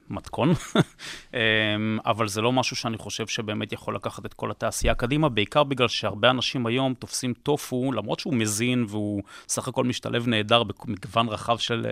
מתכון, 0.09 0.49
אמ, 1.33 1.99
אבל 2.05 2.27
זה 2.27 2.41
לא 2.41 2.51
משהו 2.51 2.75
שאני 2.75 2.97
חושב 2.97 3.27
שבאמת 3.27 3.71
יכול 3.71 3.95
לקחת 3.95 4.25
את 4.25 4.33
כל 4.33 4.51
התעשייה 4.51 4.95
קדימה, 4.95 5.29
בעיקר 5.29 5.63
בגלל 5.63 5.87
שהרבה 5.87 6.29
אנשים 6.29 6.65
היום 6.65 6.93
תופסים 6.93 7.33
טופו, 7.33 7.91
למרות 7.91 8.19
שהוא 8.19 8.33
מזין 8.33 8.85
והוא 8.87 9.23
סך 9.47 9.67
הכל 9.67 9.83
משתלב 9.83 10.27
נהדר 10.27 10.63
במגוון 10.63 11.29
רחב 11.29 11.57
של 11.57 11.87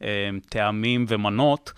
אה, 0.00 0.30
טעמים 0.48 1.04
ומנות, 1.08 1.72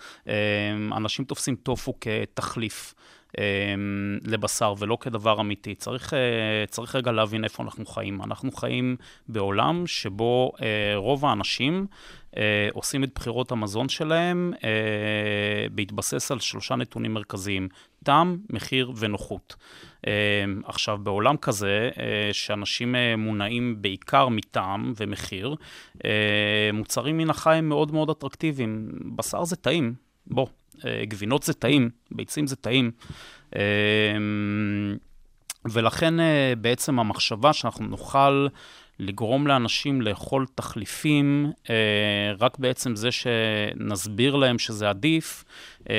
אנשים 0.91 1.25
תופסים 1.25 1.55
טופו 1.55 1.93
כתחליף. 2.01 2.93
אמ, 3.37 4.17
לבשר 4.23 4.73
ולא 4.79 4.97
כדבר 5.01 5.41
אמיתי. 5.41 5.75
צריך, 5.75 6.13
אה, 6.13 6.65
צריך 6.67 6.95
רגע 6.95 7.11
להבין 7.11 7.43
איפה 7.43 7.63
אנחנו 7.63 7.85
חיים. 7.85 8.21
אנחנו 8.23 8.51
חיים 8.51 8.95
בעולם 9.27 9.87
שבו 9.87 10.51
אה, 10.61 10.95
רוב 10.95 11.25
האנשים 11.25 11.87
אה, 12.37 12.69
עושים 12.73 13.03
את 13.03 13.09
בחירות 13.15 13.51
המזון 13.51 13.89
שלהם 13.89 14.53
בהתבסס 15.71 16.31
על 16.31 16.39
שלושה 16.39 16.75
נתונים 16.75 17.13
מרכזיים, 17.13 17.67
טעם, 18.03 18.37
מחיר 18.49 18.91
ונוחות. 18.95 19.55
עכשיו, 20.65 20.97
בעולם 21.03 21.37
כזה, 21.37 21.89
שאנשים 22.31 22.95
מונעים 23.17 23.81
בעיקר 23.81 24.27
מטעם 24.27 24.93
ומחיר, 24.97 25.55
מוצרים 26.73 27.17
מן 27.17 27.29
החי 27.29 27.55
הם 27.55 27.69
מאוד 27.69 27.91
מאוד 27.91 28.09
אטרקטיביים. 28.09 28.89
בשר 29.15 29.45
זה 29.45 29.55
טעים, 29.55 29.93
בוא, 30.27 30.47
גבינות 31.07 31.43
זה 31.43 31.53
טעים, 31.53 31.89
ביצים 32.11 32.47
זה 32.47 32.55
טעים. 32.55 32.91
ולכן 35.65 36.13
בעצם 36.61 36.99
המחשבה 36.99 37.53
שאנחנו 37.53 37.85
נוכל 37.85 38.47
לגרום 38.99 39.47
לאנשים 39.47 40.01
לאכול 40.01 40.45
תחליפים, 40.55 41.51
אה, 41.69 41.75
רק 42.39 42.59
בעצם 42.59 42.95
זה 42.95 43.09
שנסביר 43.11 44.35
להם 44.35 44.59
שזה 44.59 44.89
עדיף, 44.89 45.43
אה, 45.89 45.95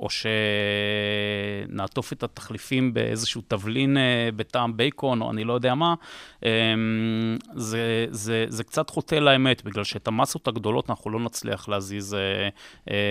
או 0.00 0.06
שנעטוף 1.68 2.12
את 2.12 2.22
התחליפים 2.22 2.94
באיזשהו 2.94 3.42
תבלין 3.48 3.96
אה, 3.96 4.28
בטעם 4.36 4.76
בייקון, 4.76 5.20
או 5.20 5.30
אני 5.30 5.44
לא 5.44 5.52
יודע 5.52 5.74
מה, 5.74 5.94
זה, 7.54 8.06
זה, 8.10 8.46
זה 8.48 8.64
קצת 8.64 8.90
חוטא 8.90 9.14
לאמת, 9.14 9.64
בגלל 9.64 9.84
שאת 9.84 10.08
המסות 10.08 10.48
הגדולות 10.48 10.90
אנחנו 10.90 11.10
לא 11.10 11.20
נצליח 11.20 11.68
להזיז 11.68 12.16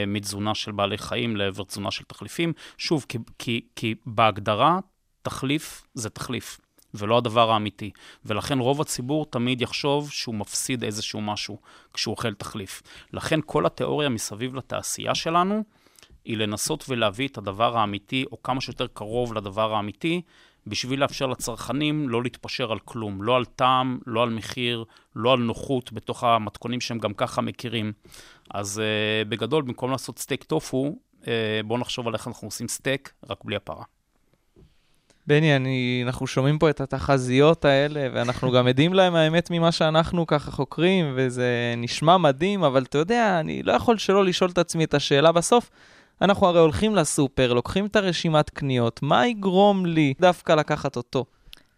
מתזונה 0.08 0.56
של 0.56 0.72
בעלי 0.72 0.98
חיים 0.98 1.38
לעבר 1.38 1.64
תזונה 1.64 1.92
של 1.92 2.04
תחליפים. 2.04 2.54
שוב, 2.78 3.06
כי, 3.10 3.18
כי, 3.40 3.62
כי 3.76 3.96
בהגדרה, 4.06 4.80
תחליף 5.22 5.84
זה 5.94 6.10
תחליף. 6.10 6.60
ולא 6.94 7.18
הדבר 7.18 7.52
האמיתי. 7.52 7.92
ולכן 8.26 8.60
רוב 8.60 8.82
הציבור 8.82 9.26
תמיד 9.26 9.62
יחשוב 9.62 10.12
שהוא 10.12 10.36
מפסיד 10.36 10.84
איזשהו 10.84 11.22
משהו 11.22 11.58
כשהוא 11.94 12.12
אוכל 12.12 12.34
תחליף. 12.34 12.82
לכן 13.14 13.40
כל 13.46 13.66
התיאוריה 13.66 14.10
מסביב 14.10 14.56
לתעשייה 14.56 15.16
שלנו 15.16 15.64
היא 16.26 16.38
לנסות 16.38 16.86
ולהביא 16.90 17.28
את 17.28 17.38
הדבר 17.38 17.78
האמיתי, 17.78 18.26
או 18.32 18.44
כמה 18.44 18.62
שיותר 18.62 18.88
קרוב 18.88 19.34
לדבר 19.34 19.74
האמיתי, 19.74 20.22
בשביל 20.68 21.02
לאפשר 21.02 21.26
לצרכנים 21.26 22.10
לא 22.10 22.24
להתפשר 22.24 22.72
על 22.72 22.80
כלום, 22.80 23.24
לא 23.24 23.36
על 23.36 23.46
טעם, 23.46 24.00
לא 24.06 24.24
על 24.24 24.30
מחיר, 24.30 24.84
לא 25.16 25.34
על 25.34 25.40
נוחות 25.40 25.94
בתוך 25.94 26.24
המתכונים 26.24 26.82
שהם 26.82 27.00
גם 27.00 27.14
ככה 27.14 27.42
מכירים. 27.42 27.94
אז 28.50 28.82
uh, 28.82 29.28
בגדול, 29.28 29.64
במקום 29.64 29.92
לעשות 29.92 30.20
סטייק 30.20 30.44
טופו, 30.44 30.96
uh, 31.22 31.26
בואו 31.66 31.80
נחשוב 31.80 32.08
על 32.08 32.14
איך 32.14 32.28
אנחנו 32.28 32.48
עושים 32.48 32.68
סטייק, 32.68 33.14
רק 33.30 33.44
בלי 33.44 33.56
הפרה. 33.56 33.84
בני, 35.28 35.56
אני, 35.56 36.04
אנחנו 36.06 36.28
שומעים 36.28 36.60
פה 36.60 36.70
את 36.70 36.82
התחזיות 36.82 37.66
האלה, 37.66 38.08
ואנחנו 38.14 38.52
גם 38.52 38.68
עדים 38.68 38.94
להם, 38.94 39.16
האמת, 39.16 39.52
ממה 39.52 39.72
שאנחנו 39.72 40.28
ככה 40.28 40.52
חוקרים, 40.52 41.14
וזה 41.16 41.74
נשמע 41.78 42.18
מדהים, 42.18 42.64
אבל 42.64 42.84
אתה 42.84 42.98
יודע, 42.98 43.38
אני 43.40 43.64
לא 43.64 43.72
יכול 43.74 43.98
שלא 43.98 44.26
לשאול 44.26 44.50
את 44.50 44.58
עצמי 44.58 44.84
את 44.84 44.94
השאלה 44.94 45.32
בסוף. 45.32 45.70
אנחנו 46.22 46.48
הרי 46.48 46.60
הולכים 46.60 46.96
לסופר, 46.96 47.54
לוקחים 47.54 47.86
את 47.86 47.96
הרשימת 47.96 48.50
קניות, 48.50 49.00
מה 49.04 49.28
יגרום 49.28 49.86
לי 49.86 50.14
דווקא 50.20 50.52
לקחת 50.52 50.96
אותו? 50.96 51.26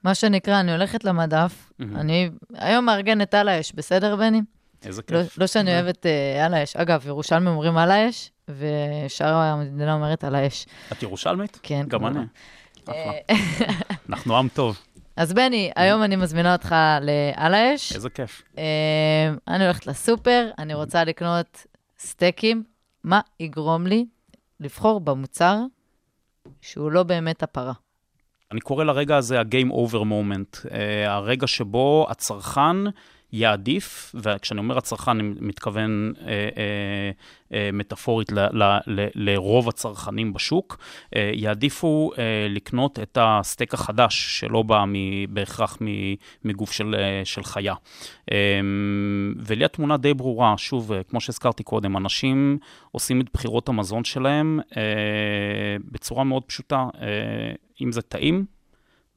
מה 0.04 0.16
שנקרא, 0.16 0.60
אני 0.60 0.72
הולכת 0.72 1.04
למדף. 1.04 1.72
אני 1.96 2.30
היום 2.56 2.86
מארגנת 2.86 3.34
על 3.34 3.48
האש, 3.48 3.72
בסדר, 3.76 4.16
בני? 4.16 4.42
איזה 4.86 5.02
לא, 5.12 5.24
כיף. 5.24 5.38
לא, 5.38 5.42
לא 5.42 5.48
שאני 5.48 5.74
אוהבת 5.74 6.06
uh, 6.06 6.46
על 6.46 6.54
האש. 6.54 6.76
אגב, 6.76 7.08
ירושלמים 7.08 7.48
אומרים 7.48 7.78
על 7.78 7.92
האש, 7.92 8.32
ושאר 8.50 9.34
המדינה 9.34 9.94
אומרת 9.94 10.24
על 10.24 10.36
האש. 10.36 10.66
את 10.92 11.04
ירושלמית? 11.04 11.60
כן. 11.64 11.86
גם 11.88 12.06
אני. 12.06 12.20
אנחנו 14.10 14.38
עם 14.38 14.48
טוב. 14.54 14.80
אז 15.16 15.34
בני, 15.34 15.72
היום 15.76 16.04
אני 16.04 16.16
מזמינה 16.16 16.54
אותך 16.54 16.76
לעל 17.02 17.54
האש. 17.54 17.96
איזה 17.96 18.10
כיף. 18.10 18.42
אה, 18.58 18.64
אני 19.48 19.64
הולכת 19.64 19.88
לסופר, 19.88 20.50
אני 20.58 20.74
רוצה 20.74 21.04
לקנות 21.04 21.66
סטייקים. 22.00 22.64
מה 23.04 23.22
יגרום 23.40 23.88
לי 23.88 24.06
לבחור 24.60 25.00
במוצר 25.00 25.58
שהוא 26.62 26.92
לא 26.92 27.04
באמת 27.04 27.44
הפרה? 27.44 27.74
אני 28.52 28.60
קורא 28.60 28.84
לרגע 28.84 29.18
הזה 29.18 29.40
ה-game 29.40 29.72
over 29.72 30.04
moment, 30.04 30.66
uh, 30.66 30.70
הרגע 31.08 31.48
שבו 31.48 32.08
הצרכן 32.10 32.78
יעדיף, 33.32 34.16
וכשאני 34.16 34.60
אומר 34.60 34.78
הצרכן, 34.78 35.12
אני 35.12 35.34
מתכוון 35.40 36.14
אה, 36.22 36.28
אה, 36.28 37.12
אה, 37.54 37.70
מטאפורית 37.74 38.32
ל, 38.32 38.40
ל, 38.40 38.64
ל, 38.88 39.08
לרוב 39.16 39.70
הצרכנים 39.70 40.34
בשוק, 40.34 40.78
אה, 41.16 41.32
יעדיפו 41.34 42.12
אה, 42.18 42.48
לקנות 42.50 43.00
את 43.00 43.18
הסטייק 43.22 43.74
החדש, 43.74 44.40
שלא 44.40 44.62
בא 44.62 44.86
מ, 44.88 44.94
בהכרח 45.34 45.78
מגוף 46.46 46.72
של, 46.72 46.96
אה, 46.96 47.22
של 47.26 47.44
חיה. 47.44 47.74
אה, 48.32 48.60
ולי 49.38 49.66
התמונה 49.66 49.98
די 49.98 50.14
ברורה, 50.14 50.58
שוב, 50.58 50.92
אה, 50.92 51.04
כמו 51.04 51.22
שהזכרתי 51.22 51.64
קודם, 51.64 51.98
אנשים 51.98 52.58
עושים 52.92 53.22
את 53.22 53.26
בחירות 53.34 53.70
המזון 53.70 54.04
שלהם 54.04 54.60
אה, 54.78 54.84
בצורה 55.92 56.24
מאוד 56.24 56.44
פשוטה, 56.44 56.88
אה, 57.02 57.08
אם 57.82 57.92
זה 57.92 58.02
טעים, 58.02 58.46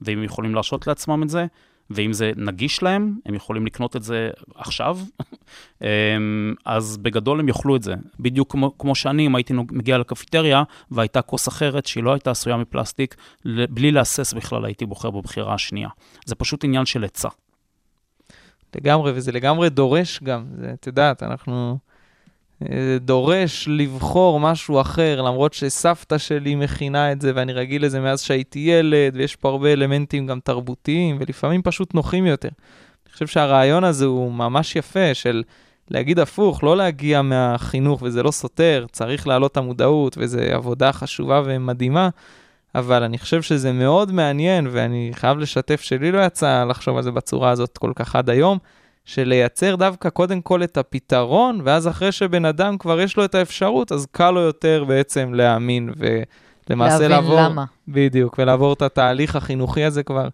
ואם 0.01 0.25
יכולים 0.25 0.55
להרשות 0.55 0.87
לעצמם 0.87 1.23
את 1.23 1.29
זה, 1.29 1.47
ואם 1.95 2.13
זה 2.13 2.33
נגיש 2.37 2.83
להם, 2.83 3.19
הם 3.27 3.35
יכולים 3.35 3.67
לקנות 3.67 3.97
את 3.97 4.03
זה 4.03 4.31
עכשיו, 4.55 4.99
אמ, 5.83 6.55
אז 6.65 6.97
בגדול 6.97 7.41
הם 7.41 7.49
יאכלו 7.49 7.77
את 7.77 7.83
זה. 7.83 7.95
בדיוק 8.21 8.53
כמו, 8.53 8.79
כמו 8.79 8.95
שאני, 8.95 9.27
אם 9.27 9.35
הייתי 9.35 9.53
מגיע 9.53 9.99
לקפיטריה 9.99 10.63
והייתה 10.91 11.23
כוס 11.23 11.49
אחרת 11.49 11.87
שהיא 11.87 12.05
לא 12.05 12.13
הייתה 12.13 12.31
עשויה 12.31 12.57
מפלסטיק, 12.57 13.15
בלי 13.45 13.91
להסס 13.91 14.33
בכלל 14.33 14.65
הייתי 14.65 14.87
בוחר 14.87 15.11
בבחירה 15.11 15.55
השנייה. 15.55 15.89
זה 16.27 16.35
פשוט 16.35 16.65
עניין 16.65 16.87
של 16.87 17.03
היצע. 17.03 17.29
לגמרי, 18.77 19.13
וזה 19.15 19.33
לגמרי 19.33 19.71
דורש 19.71 20.21
גם, 20.23 20.47
את 20.75 20.87
יודעת, 20.87 21.23
אנחנו... 21.23 21.79
אה, 22.71 22.99
דורש 23.01 23.69
לבחור 23.69 24.41
משהו 24.41 24.81
אחר, 24.81 25.23
למרות 25.23 25.53
שסבתא 25.53 26.19
שלי 26.19 26.55
מכינה 26.55 27.13
את 27.13 27.21
זה 27.21 27.33
ואני 27.35 27.53
רגיל 27.53 27.85
לזה 27.85 28.01
מאז 28.01 28.21
שהייתי 28.21 28.59
ילד, 28.59 29.17
ויש 29.17 29.37
פה 29.37 29.49
הרבה 29.49 29.73
אלמנטים 29.73 30.27
גם 30.27 30.41
תרבותיים, 30.41 31.17
ולפעמים 31.21 31.63
פשוט 31.63 31.95
נוחים 31.95 32.27
יותר. 32.27 32.49
אני 33.07 33.13
חושב 33.13 33.27
שהרעיון 33.27 33.85
הזה 33.85 34.05
הוא 34.05 34.33
ממש 34.33 34.77
יפה, 34.77 35.15
של 35.15 35.43
להגיד 35.91 36.19
הפוך, 36.19 36.65
לא 36.65 36.77
להגיע 36.77 37.23
מהחינוך, 37.23 38.03
וזה 38.03 38.23
לא 38.23 38.31
סותר, 38.31 38.87
צריך 38.93 39.27
להעלות 39.27 39.53
את 39.53 39.57
המודעות, 39.57 40.19
וזו 40.19 40.41
עבודה 40.41 40.93
חשובה 40.93 41.43
ומדהימה, 41.45 42.09
אבל 42.75 43.03
אני 43.03 43.19
חושב 43.19 43.43
שזה 43.43 43.73
מאוד 43.73 44.13
מעניין, 44.13 44.67
ואני 44.71 45.11
חייב 45.15 45.39
לשתף 45.39 45.81
שלי 45.81 46.13
לא 46.13 46.21
יצא 46.25 46.65
לחשוב 46.65 46.97
על 46.97 47.03
זה 47.03 47.11
בצורה 47.11 47.51
הזאת 47.51 47.79
כל 47.79 47.93
כך 47.97 48.17
עד 48.17 48.31
היום. 48.31 48.59
של 49.05 49.29
לייצר 49.29 49.77
דווקא 49.77 50.09
קודם 50.09 50.41
כל 50.41 50.63
את 50.63 50.77
הפתרון, 50.77 51.61
ואז 51.65 51.89
אחרי 51.89 52.13
שבן 52.13 52.45
אדם 52.45 52.79
כבר 52.79 53.01
יש 53.01 53.17
לו 53.17 53.25
את 53.25 53.35
האפשרות, 53.35 53.93
אז 53.93 54.07
קל 54.11 54.31
לו 54.31 54.41
יותר 54.41 54.85
בעצם 54.89 55.35
להאמין 55.35 55.91
ולמעשה 55.97 57.09
לעבור... 57.09 57.35
להבין 57.35 57.53
למה. 57.53 57.65
בדיוק, 57.89 58.39
ולעבור 58.39 58.73
את 58.73 58.83
התהליך 58.83 59.37
החינוכי 59.37 59.85
הזה 59.85 60.03
כבר 60.03 60.29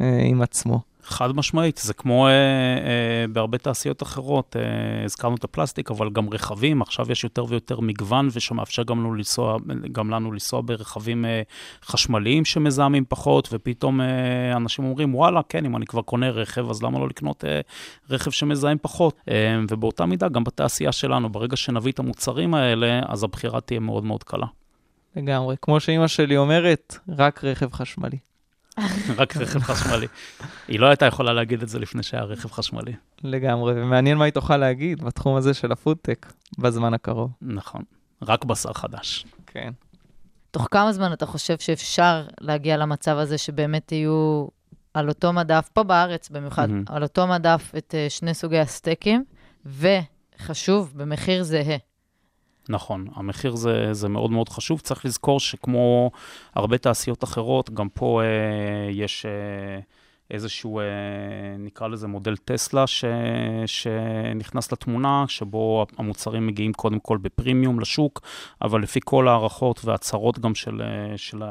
אה, 0.00 0.22
עם 0.24 0.42
עצמו. 0.42 0.80
חד 1.02 1.36
משמעית, 1.36 1.76
זה 1.76 1.94
כמו 1.94 2.26
אה, 2.26 2.32
אה, 2.32 3.24
בהרבה 3.32 3.58
תעשיות 3.58 4.02
אחרות, 4.02 4.56
אה, 4.56 5.04
הזכרנו 5.04 5.36
את 5.36 5.44
הפלסטיק, 5.44 5.90
אבל 5.90 6.10
גם 6.10 6.28
רכבים, 6.28 6.82
עכשיו 6.82 7.12
יש 7.12 7.24
יותר 7.24 7.44
ויותר 7.48 7.80
מגוון, 7.80 8.28
ושמאפשר 8.32 8.82
גם 8.82 9.00
לנו 9.00 9.14
לנסוע, 9.14 9.56
גם 9.92 10.10
לנו 10.10 10.32
לנסוע 10.32 10.60
ברכבים 10.64 11.24
אה, 11.24 11.42
חשמליים 11.84 12.44
שמזהמים 12.44 13.04
פחות, 13.08 13.48
ופתאום 13.52 14.00
אה, 14.00 14.56
אנשים 14.56 14.84
אומרים, 14.84 15.14
וואלה, 15.14 15.40
כן, 15.48 15.64
אם 15.64 15.76
אני 15.76 15.86
כבר 15.86 16.02
קונה 16.02 16.30
רכב, 16.30 16.70
אז 16.70 16.82
למה 16.82 16.98
לא 16.98 17.08
לקנות 17.08 17.44
אה, 17.44 17.60
רכב 18.10 18.30
שמזהם 18.30 18.78
פחות? 18.82 19.20
אה, 19.28 19.58
ובאותה 19.68 20.06
מידה, 20.06 20.28
גם 20.28 20.44
בתעשייה 20.44 20.92
שלנו, 20.92 21.28
ברגע 21.28 21.56
שנביא 21.56 21.92
את 21.92 21.98
המוצרים 21.98 22.54
האלה, 22.54 23.00
אז 23.08 23.24
הבחירה 23.24 23.60
תהיה 23.60 23.80
מאוד 23.80 24.04
מאוד 24.04 24.24
קלה. 24.24 24.46
לגמרי, 25.16 25.56
כמו 25.62 25.80
שאימא 25.80 26.06
שלי 26.06 26.36
אומרת, 26.36 26.98
רק 27.08 27.44
רכב 27.44 27.72
חשמלי. 27.72 28.18
רק 29.18 29.36
רכב 29.36 29.58
חשמלי. 29.58 30.06
היא 30.68 30.80
לא 30.80 30.86
הייתה 30.86 31.06
יכולה 31.06 31.32
להגיד 31.32 31.62
את 31.62 31.68
זה 31.68 31.78
לפני 31.78 32.02
שהיה 32.02 32.22
רכב 32.22 32.50
חשמלי. 32.50 32.92
לגמרי, 33.24 33.82
ומעניין 33.82 34.18
מה 34.18 34.24
היא 34.24 34.32
תוכל 34.32 34.56
להגיד 34.56 35.04
בתחום 35.04 35.36
הזה 35.36 35.54
של 35.54 35.72
הפודטק 35.72 36.32
בזמן 36.58 36.94
הקרוב. 36.94 37.30
נכון, 37.42 37.82
רק 38.22 38.44
בשר 38.44 38.72
חדש. 38.72 39.26
כן. 39.46 39.72
תוך 40.50 40.68
כמה 40.70 40.92
זמן 40.92 41.12
אתה 41.12 41.26
חושב 41.26 41.58
שאפשר 41.58 42.26
להגיע 42.40 42.76
למצב 42.76 43.16
הזה 43.16 43.38
שבאמת 43.38 43.92
יהיו 43.92 44.46
על 44.94 45.08
אותו 45.08 45.32
מדף, 45.32 45.68
פה 45.72 45.82
בארץ 45.82 46.28
במיוחד, 46.28 46.70
מהמם. 46.70 46.84
על 46.88 47.02
אותו 47.02 47.26
מדף 47.26 47.72
את 47.78 47.94
אה, 47.94 48.06
שני 48.10 48.34
סוגי 48.34 48.58
הסטייקים, 48.58 49.24
וחשוב, 49.66 50.92
במחיר 50.96 51.42
זהה. 51.42 51.76
נכון, 52.68 53.06
המחיר 53.14 53.56
זה, 53.56 53.94
זה 53.94 54.08
מאוד 54.08 54.30
מאוד 54.30 54.48
חשוב. 54.48 54.80
צריך 54.80 55.04
לזכור 55.04 55.40
שכמו 55.40 56.10
הרבה 56.54 56.78
תעשיות 56.78 57.24
אחרות, 57.24 57.70
גם 57.70 57.88
פה 57.88 58.22
אה, 58.22 58.90
יש 58.90 59.26
אה, 59.26 59.80
איזשהו, 60.32 60.80
אה, 60.80 60.84
נקרא 61.58 61.88
לזה 61.88 62.08
מודל 62.08 62.36
טסלה, 62.36 62.86
ש, 62.86 63.04
שנכנס 63.66 64.72
לתמונה, 64.72 65.24
שבו 65.28 65.86
המוצרים 65.98 66.46
מגיעים 66.46 66.72
קודם 66.72 66.98
כל 66.98 67.18
בפרימיום 67.22 67.80
לשוק, 67.80 68.20
אבל 68.62 68.82
לפי 68.82 69.00
כל 69.04 69.28
ההערכות 69.28 69.84
וההצהרות 69.84 70.38
גם 70.38 70.54
של, 70.54 70.82
אה, 70.82 71.18
של 71.18 71.42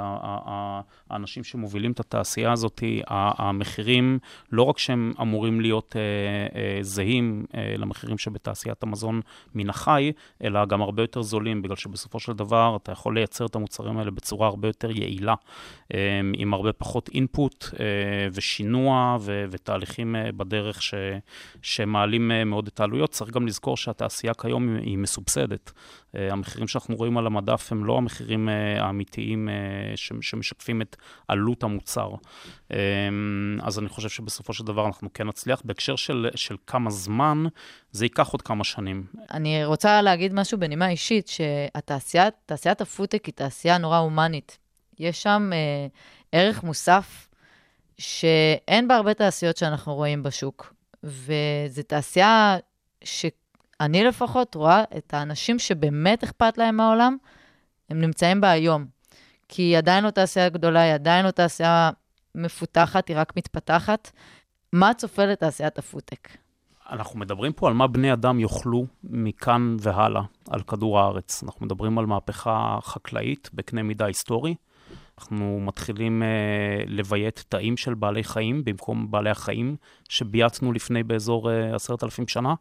האנשים 1.09 1.43
שמובילים 1.43 1.91
את 1.91 2.00
התעשייה 2.00 2.51
הזאת, 2.51 2.83
המחירים, 3.07 4.20
לא 4.51 4.63
רק 4.63 4.77
שהם 4.77 5.13
אמורים 5.22 5.61
להיות 5.61 5.96
אה, 5.96 6.83
זהים 6.83 7.46
למחירים 7.77 8.17
שבתעשיית 8.17 8.83
המזון 8.83 9.22
מן 9.55 9.70
החי, 9.70 10.11
אלא 10.44 10.65
גם 10.65 10.81
הרבה 10.81 11.03
יותר 11.03 11.22
זולים, 11.22 11.61
בגלל 11.61 11.75
שבסופו 11.75 12.20
של 12.20 12.33
דבר 12.33 12.77
אתה 12.83 12.91
יכול 12.91 13.15
לייצר 13.15 13.46
את 13.46 13.55
המוצרים 13.55 13.98
האלה 13.98 14.11
בצורה 14.11 14.48
הרבה 14.48 14.67
יותר 14.67 14.91
יעילה, 14.91 15.35
עם 16.33 16.53
הרבה 16.53 16.74
פחות 16.74 17.09
אינפוט 17.13 17.65
אה, 17.79 17.85
ושינוע 18.72 19.18
ו- 19.22 19.46
ותהליכים 19.51 20.16
אה, 20.16 20.31
בדרך 20.31 20.81
ש- 20.81 20.94
שמעלים 21.62 22.31
אה, 22.31 22.44
מאוד 22.44 22.68
את 22.68 22.79
העלויות. 22.79 23.10
צריך 23.10 23.31
גם 23.31 23.48
לזכור 23.48 23.77
שהתעשייה 23.77 24.34
כיום 24.34 24.75
היא 24.75 24.98
מסובסדת. 24.98 25.72
אה, 26.16 26.31
המחירים 26.31 26.68
שאנחנו 26.68 26.96
רואים 26.96 27.18
על 27.18 27.27
המדף 27.27 27.72
הם 27.72 27.86
לא 27.86 27.98
המחירים 27.98 28.50
האמיתיים 28.79 29.50
ש- 29.96 30.12
שמשקפים 30.22 30.81
את 30.81 30.96
עלות 31.27 31.64
המוצר. 31.64 32.10
אה, 32.72 32.77
אז 33.62 33.79
אני 33.79 33.90
חושב 33.90 34.10
שבסופו 34.10 34.53
של 34.53 34.64
דבר 34.64 34.86
אנחנו 34.86 35.14
כן 35.14 35.27
נצליח. 35.27 35.62
בהקשר 35.66 35.96
של, 35.96 36.27
של 36.36 36.55
כמה 36.68 36.90
זמן, 36.90 37.44
זה 37.92 38.05
ייקח 38.05 38.27
עוד 38.27 38.42
כמה 38.42 38.64
שנים. 38.64 39.05
אני 39.34 39.66
רוצה 39.66 40.01
להגיד 40.01 40.34
משהו 40.34 40.60
בנימה 40.60 40.90
אישית, 40.90 41.27
שהתעשיית, 41.27 42.34
תעשיית 42.46 42.81
הפודטק 42.81 43.25
היא 43.25 43.34
תעשייה 43.34 43.77
נורא 43.77 43.98
הומנית. 43.98 44.57
יש 45.00 45.24
שם 45.24 45.50
אה, 45.53 45.88
ערך 46.31 46.64
מוסף 46.64 47.27
שאין 48.01 48.87
בהרבה 48.87 49.14
תעשיות 49.14 49.57
שאנחנו 49.57 49.96
רואים 49.96 50.24
בשוק. 50.24 50.74
וזו 51.03 51.83
תעשייה 51.87 52.57
שאני 53.03 54.03
לפחות 54.03 54.55
רואה 54.55 54.83
את 54.98 55.14
האנשים 55.14 55.59
שבאמת 55.59 56.24
אכפת 56.24 56.57
להם 56.57 56.75
מהעולם, 56.75 57.18
הם 57.90 58.01
נמצאים 58.01 58.42
בה 58.42 58.50
היום. 58.50 58.85
כי 59.48 59.61
היא 59.61 59.77
עדיין 59.77 60.03
לא 60.03 60.09
תעשייה 60.09 60.50
גדולה, 60.50 60.81
היא 60.81 60.94
עדיין 60.94 61.25
לא 61.25 61.31
תעשייה 61.31 61.90
מפותחת, 62.35 63.07
היא 63.07 63.18
רק 63.18 63.37
מתפתחת. 63.37 64.11
מה 64.74 64.94
צופה 64.94 65.25
לתעשיית 65.25 65.77
הפודטק? 65.77 66.29
אנחנו 66.92 67.20
מדברים 67.20 67.53
פה 67.53 67.68
על 67.68 67.74
מה 67.74 67.87
בני 67.87 68.14
אדם 68.14 68.40
יאכלו 68.40 68.85
מכאן 69.03 69.77
והלאה 69.79 70.22
על 70.50 70.61
כדור 70.61 71.00
הארץ. 71.00 71.44
אנחנו 71.44 71.66
מדברים 71.66 71.98
על 71.98 72.05
מהפכה 72.05 72.79
חקלאית 72.81 73.50
בקנה 73.53 73.83
מידה 73.83 74.05
היסטורי. 74.05 74.55
אנחנו 75.22 75.60
מתחילים 75.62 76.22
uh, 76.22 76.90
לביית 76.90 77.46
תאים 77.50 77.77
של 77.77 77.94
בעלי 77.94 78.24
חיים 78.24 78.64
במקום 78.64 79.12
בעלי 79.12 79.29
החיים 79.29 79.75
שבייתנו 80.10 80.72
לפני 80.72 81.03
באזור 81.03 81.50
uh, 81.50 81.75
עשרת 81.75 82.03
אלפים 82.03 82.27
שנה, 82.27 82.53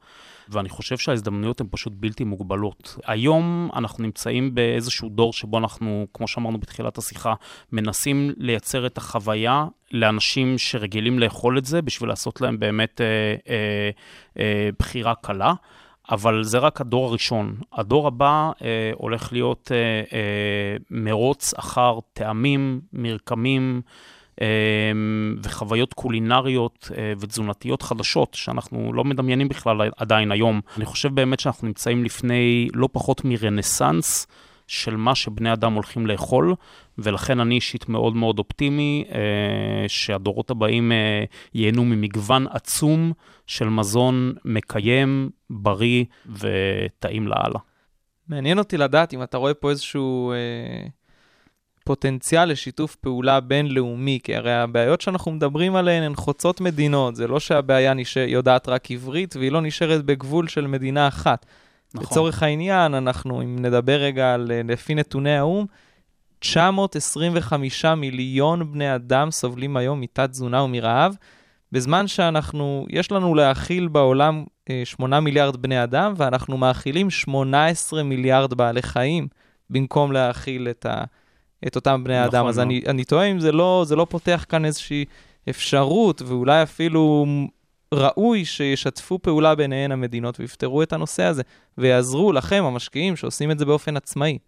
ואני 0.48 0.68
חושב 0.68 0.98
שההזדמנויות 0.98 1.60
הן 1.60 1.66
פשוט 1.70 1.92
בלתי 1.96 2.24
מוגבלות. 2.24 2.98
היום 3.06 3.70
אנחנו 3.76 4.04
נמצאים 4.04 4.54
באיזשהו 4.54 5.08
דור 5.08 5.32
שבו 5.32 5.58
אנחנו, 5.58 6.06
כמו 6.14 6.28
שאמרנו 6.28 6.58
בתחילת 6.58 6.98
השיחה, 6.98 7.34
מנסים 7.72 8.32
לייצר 8.36 8.86
את 8.86 8.98
החוויה 8.98 9.66
לאנשים 9.92 10.58
שרגילים 10.58 11.18
לאכול 11.18 11.58
את 11.58 11.64
זה, 11.64 11.82
בשביל 11.82 12.08
לעשות 12.08 12.40
להם 12.40 12.58
באמת 12.58 13.00
uh, 13.00 13.48
uh, 13.48 14.34
uh, 14.34 14.40
בחירה 14.78 15.14
קלה. 15.14 15.54
אבל 16.10 16.44
זה 16.44 16.58
רק 16.58 16.80
הדור 16.80 17.06
הראשון. 17.06 17.54
הדור 17.72 18.06
הבא 18.06 18.50
אה, 18.62 18.90
הולך 18.94 19.32
להיות 19.32 19.72
אה, 19.72 19.76
אה, 20.18 20.76
מרוץ 20.90 21.54
אחר 21.54 21.98
טעמים, 22.12 22.80
מרקמים 22.92 23.80
אה, 24.40 24.46
וחוויות 25.42 25.94
קולינריות 25.94 26.90
אה, 26.96 27.12
ותזונתיות 27.20 27.82
חדשות, 27.82 28.34
שאנחנו 28.34 28.92
לא 28.92 29.04
מדמיינים 29.04 29.48
בכלל 29.48 29.90
עדיין 29.96 30.32
היום. 30.32 30.60
אני 30.76 30.84
חושב 30.84 31.14
באמת 31.14 31.40
שאנחנו 31.40 31.66
נמצאים 31.66 32.04
לפני 32.04 32.68
לא 32.74 32.88
פחות 32.92 33.24
מרנסאנס. 33.24 34.26
של 34.70 34.96
מה 34.96 35.14
שבני 35.14 35.52
אדם 35.52 35.72
הולכים 35.72 36.06
לאכול, 36.06 36.54
ולכן 36.98 37.40
אני 37.40 37.54
אישית 37.54 37.88
מאוד 37.88 38.16
מאוד 38.16 38.38
אופטימי 38.38 39.04
אה, 39.14 39.88
שהדורות 39.88 40.50
הבאים 40.50 40.92
אה, 40.92 41.24
ייהנו 41.54 41.84
ממגוון 41.84 42.46
עצום 42.50 43.12
של 43.46 43.68
מזון 43.68 44.34
מקיים, 44.44 45.30
בריא 45.50 46.04
וטעים 46.26 47.28
לאללה. 47.28 47.58
מעניין 48.28 48.58
אותי 48.58 48.76
לדעת 48.76 49.14
אם 49.14 49.22
אתה 49.22 49.36
רואה 49.36 49.54
פה 49.54 49.70
איזשהו 49.70 50.32
אה, 50.32 50.86
פוטנציאל 51.84 52.48
לשיתוף 52.50 52.96
פעולה 52.96 53.40
בינלאומי, 53.40 54.18
כי 54.22 54.36
הרי 54.36 54.54
הבעיות 54.54 55.00
שאנחנו 55.00 55.32
מדברים 55.32 55.76
עליהן 55.76 56.02
הן 56.02 56.14
חוצות 56.14 56.60
מדינות, 56.60 57.16
זה 57.16 57.26
לא 57.26 57.40
שהבעיה 57.40 57.94
נש... 57.94 58.16
יודעת 58.16 58.68
רק 58.68 58.90
עברית 58.90 59.36
והיא 59.36 59.52
לא 59.52 59.60
נשארת 59.60 60.04
בגבול 60.04 60.48
של 60.48 60.66
מדינה 60.66 61.08
אחת. 61.08 61.46
נכון. 61.94 62.06
לצורך 62.10 62.42
העניין, 62.42 62.94
אנחנו, 62.94 63.42
אם 63.42 63.56
נדבר 63.58 63.96
רגע 63.96 64.34
על, 64.34 64.50
לפי 64.64 64.94
נתוני 64.94 65.36
האו"ם, 65.36 65.66
925 66.38 67.84
מיליון 67.84 68.72
בני 68.72 68.94
אדם 68.94 69.30
סובלים 69.30 69.76
היום 69.76 70.00
מתת-תזונה 70.00 70.62
ומרעב, 70.62 71.16
בזמן 71.72 72.06
שאנחנו, 72.06 72.86
יש 72.90 73.12
לנו 73.12 73.34
להאכיל 73.34 73.88
בעולם 73.88 74.44
8 74.84 75.20
מיליארד 75.20 75.56
בני 75.56 75.82
אדם, 75.82 76.14
ואנחנו 76.16 76.56
מאכילים 76.56 77.10
18 77.10 78.02
מיליארד 78.02 78.54
בעלי 78.54 78.82
חיים, 78.82 79.28
במקום 79.70 80.12
להאכיל 80.12 80.68
את, 80.68 80.86
ה, 80.86 81.04
את 81.66 81.76
אותם 81.76 82.04
בני 82.04 82.18
נכון 82.18 82.28
אדם. 82.28 82.46
אז 82.46 82.58
מאוד. 82.58 82.66
אני, 82.66 82.82
אני 82.86 83.04
תוהה 83.04 83.26
אם 83.26 83.38
זה 83.38 83.52
לא, 83.52 83.84
זה 83.86 83.96
לא 83.96 84.06
פותח 84.10 84.44
כאן 84.48 84.64
איזושהי 84.64 85.04
אפשרות 85.50 86.22
ואולי 86.22 86.62
אפילו 86.62 87.26
ראוי 87.94 88.44
שישתפו 88.44 89.18
פעולה 89.18 89.54
ביניהן 89.54 89.92
המדינות 89.92 90.40
ויפתרו 90.40 90.82
את 90.82 90.92
הנושא 90.92 91.22
הזה, 91.22 91.42
ויעזרו 91.78 92.32
לכם, 92.32 92.64
המשקיעים, 92.64 93.16
שעושים 93.16 93.50
את 93.50 93.58
זה 93.58 93.64
באופן 93.64 93.96
עצמאי. 93.96 94.38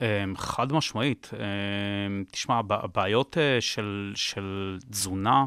אמ, 0.00 0.06
חד 0.36 0.72
משמעית. 0.72 1.30
אמ, 1.34 2.24
תשמע, 2.30 2.60
הבעיות 2.70 3.38
אה, 3.38 3.60
של, 3.60 4.12
של 4.14 4.78
תזונה, 4.90 5.44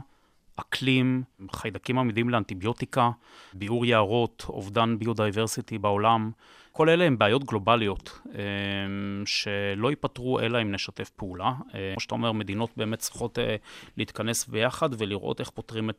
אקלים, 0.55 1.23
חיידקים 1.51 1.99
עמידים 1.99 2.29
לאנטיביוטיקה, 2.29 3.09
ביעור 3.53 3.86
יערות, 3.86 4.45
אובדן 4.49 4.99
ביודייברסיטי 4.99 5.77
בעולם, 5.77 6.31
כל 6.73 6.89
אלה 6.89 7.05
הם 7.05 7.17
בעיות 7.17 7.43
גלובליות 7.43 8.19
אמ, 8.25 9.23
שלא 9.25 9.89
ייפתרו 9.89 10.39
אלא 10.39 10.62
אם 10.62 10.71
נשתף 10.71 11.09
פעולה. 11.09 11.53
אה, 11.75 11.91
כמו 11.93 11.99
שאתה 12.01 12.15
אומר, 12.15 12.31
מדינות 12.31 12.69
באמת 12.77 12.99
צריכות 12.99 13.39
אה, 13.39 13.55
להתכנס 13.97 14.47
ביחד 14.47 14.89
ולראות 14.97 15.39
איך 15.39 15.49
פותרים 15.49 15.89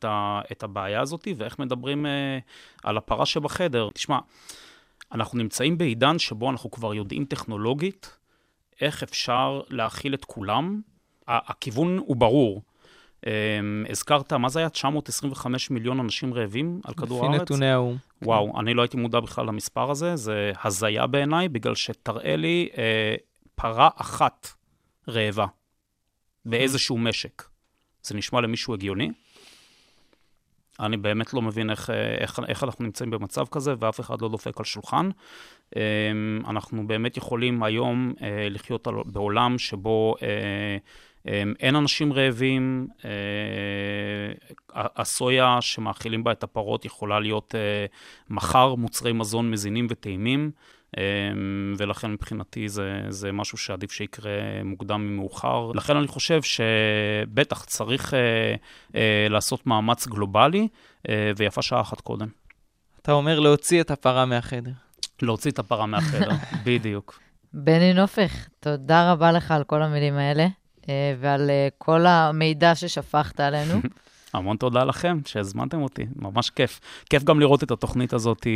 את 0.52 0.62
הבעיה 0.62 1.00
הזאת 1.00 1.28
ואיך 1.36 1.58
מדברים 1.58 2.06
אה, 2.06 2.38
על 2.84 2.96
הפרה 2.96 3.26
שבחדר. 3.26 3.88
תשמע, 3.94 4.18
אנחנו 5.12 5.38
נמצאים 5.38 5.78
בעידן 5.78 6.18
שבו 6.18 6.50
אנחנו 6.50 6.70
כבר 6.70 6.94
יודעים 6.94 7.24
טכנולוגית 7.24 8.16
איך 8.80 9.02
אפשר 9.02 9.60
להכיל 9.68 10.14
את 10.14 10.24
כולם. 10.24 10.80
הכיוון 11.28 11.98
הוא 11.98 12.16
ברור. 12.16 12.62
Um, 13.24 13.90
הזכרת, 13.90 14.32
מה 14.32 14.48
זה 14.48 14.58
היה? 14.58 14.68
925 14.68 15.70
מיליון 15.70 16.00
אנשים 16.00 16.34
רעבים 16.34 16.80
על 16.84 16.94
כדור 16.94 17.24
הארץ? 17.24 17.34
לפי 17.34 17.42
נתוני 17.42 17.70
האו"ם. 17.70 17.96
וואו, 18.22 18.60
אני 18.60 18.74
לא 18.74 18.82
הייתי 18.82 18.96
מודע 18.96 19.20
בכלל 19.20 19.46
למספר 19.46 19.90
הזה, 19.90 20.16
זה 20.16 20.52
הזיה 20.64 21.06
בעיניי, 21.06 21.48
בגלל 21.48 21.74
שתראה 21.74 22.36
לי 22.36 22.68
uh, 22.72 22.76
פרה 23.54 23.88
אחת 23.96 24.48
רעבה 25.08 25.46
באיזשהו 26.44 26.98
משק. 26.98 27.42
זה 28.02 28.14
נשמע 28.14 28.40
למישהו 28.40 28.74
הגיוני? 28.74 29.10
אני 30.80 30.96
באמת 30.96 31.34
לא 31.34 31.42
מבין 31.42 31.70
איך, 31.70 31.90
אה, 31.90 32.14
איך, 32.14 32.40
איך 32.48 32.64
אנחנו 32.64 32.84
נמצאים 32.84 33.10
במצב 33.10 33.44
כזה, 33.50 33.74
ואף 33.78 34.00
אחד 34.00 34.22
לא 34.22 34.28
דופק 34.28 34.58
על 34.58 34.64
שולחן. 34.64 35.08
Um, 35.70 35.76
אנחנו 36.48 36.86
באמת 36.86 37.16
יכולים 37.16 37.62
היום 37.62 38.12
uh, 38.16 38.22
לחיות 38.50 38.88
בעולם 39.06 39.58
שבו... 39.58 40.14
אמ, 41.28 41.54
אין 41.60 41.76
אנשים 41.76 42.12
רעבים, 42.12 42.88
אה, 43.04 43.10
הסויה 44.74 45.58
שמאכילים 45.60 46.24
בה 46.24 46.32
את 46.32 46.42
הפרות 46.42 46.84
יכולה 46.84 47.20
להיות 47.20 47.54
אה, 47.54 47.86
מחר 48.30 48.74
מוצרי 48.74 49.12
מזון 49.12 49.50
מזינים 49.50 49.86
וטעימים, 49.90 50.50
אמ, 50.96 51.74
ולכן 51.78 52.12
מבחינתי 52.12 52.68
זה, 52.68 53.00
זה 53.08 53.32
משהו 53.32 53.58
שעדיף 53.58 53.92
שיקרה 53.92 54.32
מוקדם 54.64 55.06
ממאוחר. 55.06 55.72
לכן 55.74 55.96
אני 55.96 56.06
חושב 56.06 56.40
שבטח 56.42 57.64
צריך 57.64 58.14
אה, 58.14 59.26
לעשות 59.30 59.66
מאמץ 59.66 60.06
גלובלי, 60.06 60.68
ויפה 61.36 61.62
שעה 61.62 61.80
אחת 61.80 62.00
קודם. 62.00 62.28
אתה 63.02 63.12
אומר 63.12 63.40
להוציא 63.40 63.80
את 63.80 63.90
הפרה 63.90 64.24
מהחדר. 64.24 64.70
להוציא 65.22 65.50
את 65.50 65.58
הפרה 65.58 65.86
מהחדר, 65.86 66.30
בדיוק. 66.66 67.20
בני 67.52 67.94
נופך, 67.94 68.48
תודה 68.60 69.12
רבה 69.12 69.32
לך 69.32 69.50
על 69.50 69.64
כל 69.64 69.82
המילים 69.82 70.14
האלה. 70.14 70.46
אה, 70.88 71.14
ועל 71.20 71.50
אה, 71.50 71.68
כל 71.78 72.06
המידע 72.06 72.74
ששפכת 72.74 73.40
עלינו. 73.40 73.80
המון 74.34 74.56
תודה 74.56 74.84
לכם 74.84 75.18
שהזמנתם 75.26 75.82
אותי, 75.82 76.06
ממש 76.16 76.50
כיף. 76.50 76.80
כיף 77.10 77.24
גם 77.24 77.40
לראות 77.40 77.62
את 77.62 77.70
התוכנית 77.70 78.12
הזאת 78.12 78.46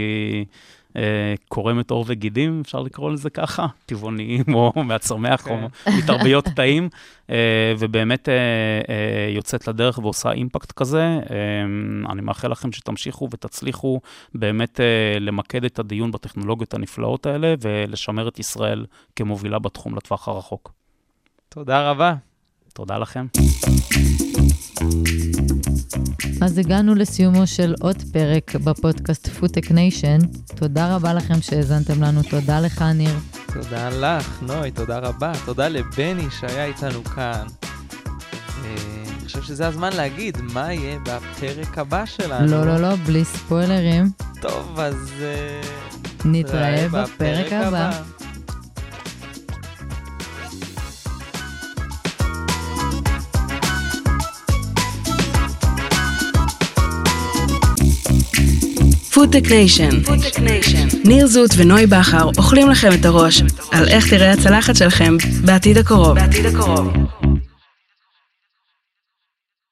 אה, 0.96 1.34
קורמת 1.48 1.90
עור 1.90 2.04
וגידים, 2.08 2.60
אפשר 2.64 2.80
לקרוא 2.80 3.10
לזה 3.10 3.30
ככה, 3.30 3.66
טבעוניים 3.86 4.44
או 4.54 4.72
מהצומח 4.88 5.48
או 5.48 5.56
כן. 5.84 5.90
מתרביות 5.98 6.44
תאים, 6.56 6.88
אה, 7.30 7.74
ובאמת 7.78 8.28
אה, 8.28 8.34
אה, 8.34 9.30
יוצאת 9.34 9.68
לדרך 9.68 9.98
ועושה 9.98 10.32
אימפקט 10.32 10.72
כזה. 10.72 11.02
אה, 11.02 12.12
אני 12.12 12.22
מאחל 12.22 12.48
לכם 12.48 12.72
שתמשיכו 12.72 13.28
ותצליחו 13.32 14.00
באמת 14.34 14.80
אה, 14.80 15.18
למקד 15.20 15.64
את 15.64 15.78
הדיון 15.78 16.12
בטכנולוגיות 16.12 16.74
הנפלאות 16.74 17.26
האלה 17.26 17.54
ולשמר 17.60 18.28
את 18.28 18.38
ישראל 18.38 18.86
כמובילה 19.16 19.58
בתחום 19.58 19.94
לטווח 19.94 20.28
הרחוק. 20.28 20.72
תודה 21.59 21.90
רבה. 21.90 22.14
תודה 22.73 22.99
לכם. 22.99 23.27
אז 26.42 26.59
הגענו 26.59 26.94
לסיומו 26.94 27.47
של 27.47 27.75
עוד 27.81 27.97
פרק 28.12 28.55
בפודקאסט 28.55 29.29
FoodTech 29.28 29.70
Nation. 29.70 30.18
תודה 30.57 30.94
רבה 30.97 31.14
לכם 31.14 31.35
שהאזנתם 31.40 32.03
לנו, 32.03 32.23
תודה 32.23 32.61
לך, 32.61 32.83
ניר. 32.83 33.14
תודה 33.55 33.88
לך, 33.88 34.42
נוי, 34.42 34.71
תודה 34.71 34.99
רבה. 34.99 35.33
תודה 35.44 35.68
לבני 35.68 36.27
שהיה 36.40 36.64
איתנו 36.64 37.05
כאן. 37.05 37.47
אה, 38.64 38.75
אני 39.18 39.27
חושב 39.27 39.42
שזה 39.42 39.66
הזמן 39.66 39.92
להגיד 39.92 40.38
מה 40.40 40.73
יהיה 40.73 40.99
בפרק 40.99 41.79
הבא 41.79 42.05
שלנו. 42.07 42.47
לא, 42.47 42.66
לא, 42.66 42.77
לא, 42.77 42.97
בלי 43.07 43.25
ספוילרים. 43.25 44.05
טוב, 44.40 44.81
אז... 44.81 45.12
אה, 45.21 45.61
נתראה 46.25 46.88
בפרק 46.88 47.53
הבא. 47.53 48.17
FoodTech 59.18 59.50
Nation. 59.50 59.88
ניר 61.04 61.26
זוט 61.26 61.50
ונוי 61.57 61.87
בכר 61.87 62.31
אוכלים 62.38 62.70
לכם 62.70 62.90
את 63.00 63.04
הראש 63.04 63.42
על 63.70 63.88
איך 63.88 64.11
תראה 64.11 64.33
הצלחת 64.33 64.76
שלכם 64.76 65.16
בעתיד 65.44 65.78
הקרוב. 65.78 66.14
בעתיד 66.14 66.46
הקרוב. 66.46 66.88